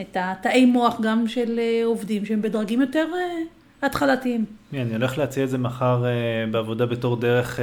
את 0.01 0.17
התאי 0.19 0.65
מוח 0.65 1.01
גם 1.01 1.27
של 1.27 1.59
אה, 1.59 1.81
עובדים 1.85 2.25
שהם 2.25 2.41
בדרגים 2.41 2.81
יותר 2.81 3.05
אה, 3.15 3.87
התחלתיים. 3.87 4.45
אני 4.73 4.93
הולך 4.93 5.17
להציע 5.17 5.43
את 5.43 5.49
זה 5.49 5.57
מחר 5.57 6.05
אה, 6.05 6.45
בעבודה 6.51 6.85
בתור 6.85 7.15
דרך 7.15 7.59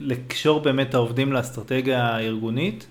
לקשור 0.00 0.60
באמת 0.60 0.94
העובדים 0.94 1.32
לאסטרטגיה 1.32 2.06
הארגונית. 2.06 2.86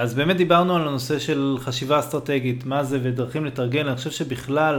אז 0.00 0.14
באמת 0.14 0.36
דיברנו 0.36 0.76
על 0.76 0.88
הנושא 0.88 1.18
של 1.18 1.56
חשיבה 1.58 1.98
אסטרטגית, 1.98 2.66
מה 2.66 2.84
זה 2.84 2.98
ודרכים 3.02 3.44
לתרגל, 3.44 3.88
אני 3.88 3.96
חושב 3.96 4.10
שבכלל 4.10 4.78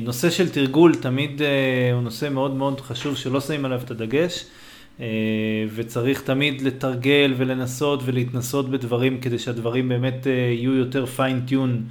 נושא 0.00 0.30
של 0.30 0.48
תרגול 0.48 0.94
תמיד 0.94 1.42
הוא 1.92 2.02
נושא 2.02 2.28
מאוד 2.28 2.54
מאוד 2.54 2.80
חשוב 2.80 3.16
שלא 3.16 3.40
שמים 3.40 3.64
עליו 3.64 3.80
את 3.84 3.90
הדגש. 3.90 4.44
אה, 5.00 5.06
וצריך 5.74 6.22
תמיד 6.22 6.60
לתרגל 6.60 7.34
ולנסות 7.36 8.00
ולהתנסות 8.04 8.70
בדברים 8.70 9.20
כדי 9.20 9.38
שהדברים 9.38 9.88
באמת 9.88 10.26
אה, 10.26 10.32
יהיו 10.32 10.74
יותר 10.74 11.06
פיינטיון 11.06 11.82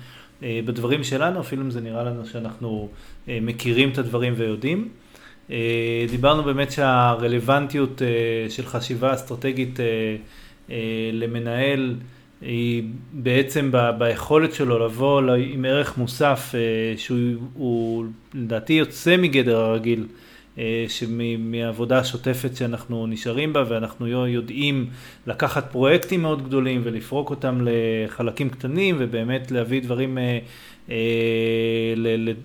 אה, 0.43 0.59
בדברים 0.65 1.03
שלנו, 1.03 1.39
אפילו 1.39 1.61
אם 1.61 1.71
זה 1.71 1.81
נראה 1.81 2.03
לנו 2.03 2.25
שאנחנו 2.25 2.89
מכירים 3.27 3.89
את 3.89 3.97
הדברים 3.97 4.33
ויודעים. 4.37 4.89
דיברנו 6.09 6.43
באמת 6.43 6.71
שהרלוונטיות 6.71 8.01
של 8.49 8.65
חשיבה 8.65 9.13
אסטרטגית 9.13 9.79
למנהל 11.13 11.95
היא 12.41 12.83
בעצם 13.13 13.71
ביכולת 13.97 14.53
שלו 14.53 14.85
לבוא 14.85 15.21
עם 15.33 15.65
ערך 15.65 15.97
מוסף 15.97 16.55
שהוא 16.97 18.05
לדעתי 18.33 18.73
יוצא 18.73 19.17
מגדר 19.17 19.57
הרגיל. 19.57 20.05
אה, 20.57 20.85
שמעבודה 20.87 21.99
השוטפת 21.99 22.55
שאנחנו 22.55 23.07
נשארים 23.07 23.53
בה 23.53 23.63
ואנחנו 23.67 24.27
יודעים 24.27 24.89
לקחת 25.27 25.71
פרויקטים 25.71 26.21
מאוד 26.21 26.47
גדולים 26.47 26.81
ולפרוק 26.83 27.29
אותם 27.29 27.59
לחלקים 27.61 28.49
קטנים 28.49 28.95
ובאמת 28.99 29.51
להביא 29.51 29.81
דברים, 29.81 30.17
אה, 30.17 30.39
אה, 30.89 30.95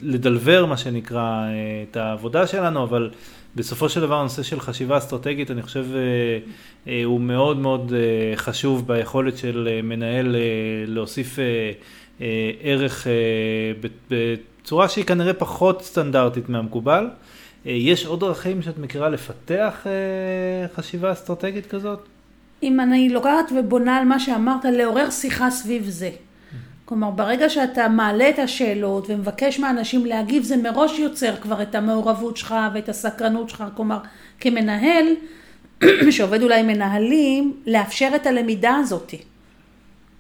לדלבר 0.02 0.66
מה 0.66 0.76
שנקרא 0.76 1.46
את 1.90 1.96
העבודה 1.96 2.46
שלנו, 2.46 2.83
אבל 2.85 3.11
בסופו 3.59 3.88
של 3.88 4.01
דבר 4.01 4.14
הנושא 4.14 4.42
של 4.42 4.61
חשיבה 4.61 4.99
אסטרטגית 4.99 5.51
אני 5.51 5.62
חושב 5.62 5.87
הוא 7.05 7.21
מאוד 7.21 7.59
מאוד 7.59 7.92
חשוב 8.37 8.87
ביכולת 8.87 9.38
של 9.38 9.81
מנהל 9.83 10.37
להוסיף 10.87 11.38
ערך 12.62 13.07
בצורה 14.11 14.88
שהיא 14.88 15.05
כנראה 15.05 15.35
פחות 15.35 15.83
סטנדרטית 15.83 16.49
מהמקובל. 16.49 17.07
אה, 17.66 17.73
יש 17.73 18.07
עוד 18.07 18.21
דרכים 18.21 18.62
שאת 18.62 18.79
מכירה 18.79 19.09
לפתח 19.09 19.87
אה, 19.87 20.68
חשיבה 20.75 21.12
אסטרטגית 21.12 21.66
כזאת? 21.66 21.99
אם 22.62 22.81
אני 22.81 23.09
לוקחת 23.09 23.53
ובונה 23.59 23.97
על 23.97 24.05
מה 24.05 24.21
שאמרת, 24.21 24.64
לעורר 24.64 25.11
שיחה 25.11 25.51
סביב 25.51 25.85
זה. 25.88 26.11
כלומר, 26.88 27.11
ברגע 27.11 27.48
שאתה 27.48 27.88
מעלה 27.88 28.29
את 28.29 28.38
השאלות 28.38 29.07
ומבקש 29.09 29.59
מהאנשים 29.59 30.07
להגיב, 30.07 30.42
זה 30.42 30.57
מראש 30.57 30.98
יוצר 30.98 31.37
כבר 31.37 31.62
את 31.62 31.74
המעורבות 31.74 32.37
שלך 32.37 32.55
ואת 32.74 32.88
הסקרנות 32.88 33.48
שלך. 33.48 33.64
כלומר, 33.77 33.98
כמנהל, 34.40 35.07
שעובד 36.11 36.42
אולי 36.42 36.61
עם 36.61 36.66
מנהלים, 36.66 37.53
לאפשר 37.66 38.09
את 38.16 38.27
הלמידה 38.27 38.77
הזאת. 38.77 39.14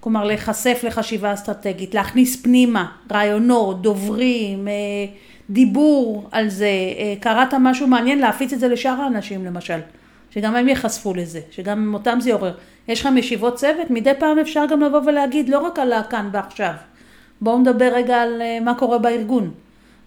כלומר, 0.00 0.24
להיחשף 0.24 0.80
לחשיבה 0.86 1.34
אסטרטגית, 1.34 1.94
להכניס 1.94 2.42
פנימה 2.42 2.86
רעיונות, 3.12 3.82
דוברים, 3.82 4.68
אה, 4.68 4.72
דיבור 5.50 6.28
על 6.32 6.48
זה, 6.48 6.66
אה, 6.66 7.14
קראת 7.20 7.54
משהו 7.60 7.86
מעניין, 7.86 8.18
להפיץ 8.18 8.52
את 8.52 8.60
זה 8.60 8.68
לשאר 8.68 9.00
האנשים 9.00 9.44
למשל, 9.44 9.78
שגם 10.30 10.56
הם 10.56 10.68
ייחשפו 10.68 11.14
לזה, 11.14 11.40
שגם 11.50 11.94
אותם 11.94 12.18
זה 12.20 12.30
יעורר. 12.30 12.54
יש 12.88 13.00
לכם 13.00 13.16
ישיבות 13.18 13.54
צוות, 13.54 13.90
מדי 13.90 14.12
פעם 14.18 14.38
אפשר 14.38 14.64
גם 14.70 14.80
לבוא 14.80 15.00
ולהגיד, 15.06 15.48
לא 15.48 15.58
רק 15.58 15.78
על 15.78 15.92
הכאן 15.92 16.28
ועכשיו. 16.32 16.72
בואו 17.40 17.58
נדבר 17.58 17.90
רגע 17.94 18.22
על 18.22 18.42
אה, 18.42 18.60
מה 18.60 18.74
קורה 18.74 18.98
בארגון. 18.98 19.50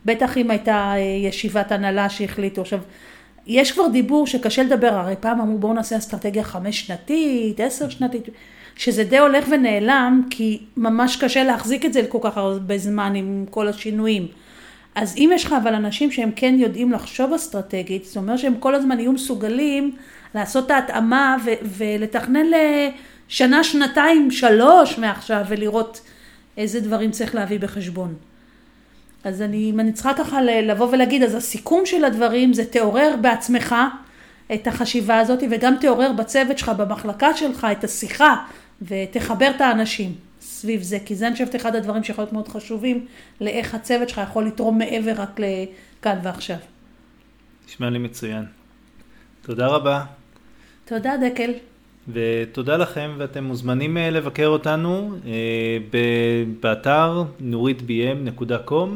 בטח 0.05 0.38
אם 0.38 0.51
הייתה 0.51 0.93
ישיבת 1.23 1.71
הנהלה 1.71 2.10
שהחליטו. 2.10 2.62
עכשיו, 2.62 2.79
יש 3.47 3.71
כבר 3.71 3.88
דיבור 3.88 4.27
שקשה 4.27 4.63
לדבר, 4.63 4.93
הרי 4.93 5.15
פעם 5.19 5.41
אמרו 5.41 5.57
בואו 5.57 5.73
נעשה 5.73 5.97
אסטרטגיה 5.97 6.43
חמש 6.43 6.79
שנתית, 6.79 7.60
עשר 7.60 7.89
שנתית. 7.89 8.29
שזה 8.75 9.03
די 9.03 9.17
הולך 9.17 9.45
ונעלם, 9.51 10.21
כי 10.29 10.60
ממש 10.77 11.15
קשה 11.15 11.43
להחזיק 11.43 11.86
את 11.86 11.93
זה 11.93 12.01
לכל 12.01 12.17
כך 12.21 12.38
הרבה 12.38 12.77
זמן 12.77 13.15
עם 13.15 13.45
כל 13.49 13.67
השינויים. 13.67 14.27
אז 14.95 15.15
אם 15.17 15.32
יש 15.34 15.45
לך 15.45 15.54
אבל 15.54 15.73
אנשים 15.73 16.12
שהם 16.12 16.32
כן 16.36 16.56
יודעים 16.58 16.91
לחשוב 16.91 17.34
אסטרטגית, 17.34 18.06
זאת 18.06 18.17
אומרת 18.17 18.39
שהם 18.39 18.56
כל 18.60 18.75
הזמן 18.75 18.99
יהיו 18.99 19.12
מסוגלים 19.12 19.95
לעשות 20.36 20.65
את 20.65 20.71
ההתאמה 20.71 21.38
ו- 21.45 21.65
ולתכנן 21.77 22.45
לשנה, 22.45 23.63
שנתיים, 23.63 24.32
שלוש 24.32 24.97
מעכשיו, 24.97 25.45
ולראות 25.47 26.01
איזה 26.58 26.80
דברים 26.80 27.12
צריך 27.12 27.36
להביא 27.36 27.60
בחשבון. 27.60 28.15
אז 29.23 29.41
אני, 29.41 29.71
אם 29.71 29.80
אני 29.80 29.91
צריכה 29.91 30.13
ככה 30.13 30.41
לבוא 30.41 30.88
ולהגיד, 30.91 31.23
אז 31.23 31.36
הסיכום 31.36 31.86
של 31.86 32.06
הדברים 32.06 32.54
זה 32.54 32.65
תעורר 32.65 33.15
בעצמך 33.21 33.75
את 34.54 34.67
החשיבה 34.67 35.19
הזאת, 35.19 35.43
וגם 35.51 35.75
תעורר 35.82 36.13
בצוות 36.13 36.58
שלך, 36.58 36.69
במחלקה 36.69 37.38
שלך, 37.38 37.67
את 37.71 37.84
השיחה, 37.84 38.36
ותחבר 38.82 39.49
את 39.56 39.62
האנשים 39.62 40.31
סביב 40.62 40.82
זה, 40.82 40.97
כי 41.06 41.15
זה 41.15 41.28
אני 41.28 41.34
חושבת 41.34 41.56
אחד 41.56 41.76
הדברים 41.76 42.04
שיכול 42.04 42.24
להיות 42.24 42.34
מאוד 42.34 42.47
חשובים, 42.47 43.06
לאיך 43.41 43.76
הצוות 43.76 44.10
שלך 44.10 44.21
יכול 44.24 44.47
לתרום 44.47 44.78
מעבר 44.78 45.13
רק 45.17 45.39
לכאן 45.39 46.19
ועכשיו. 46.24 46.58
נשמע 47.67 47.89
לי 47.89 48.00
מצוין. 48.00 48.45
תודה 49.41 49.67
רבה. 49.67 50.06
תודה 50.86 51.13
דקל. 51.17 51.52
ותודה 52.08 52.78
לכם, 52.78 53.12
ואתם 53.17 53.43
מוזמנים 53.43 53.97
אה, 53.97 54.10
לבקר 54.10 54.47
אותנו 54.47 55.15
אה, 55.26 55.78
באתר 56.60 57.24
nuritbm.com 57.52 58.89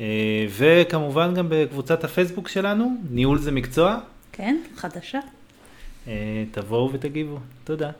אה, 0.00 0.46
וכמובן 0.56 1.34
גם 1.34 1.46
בקבוצת 1.48 2.04
הפייסבוק 2.04 2.48
שלנו, 2.48 2.96
ניהול 3.10 3.38
זה 3.38 3.52
מקצוע. 3.52 3.98
כן, 4.32 4.56
חדשה. 4.76 5.20
תבואו 6.50 6.92
ותגיבו. 6.92 7.38
תודה. 7.64 7.90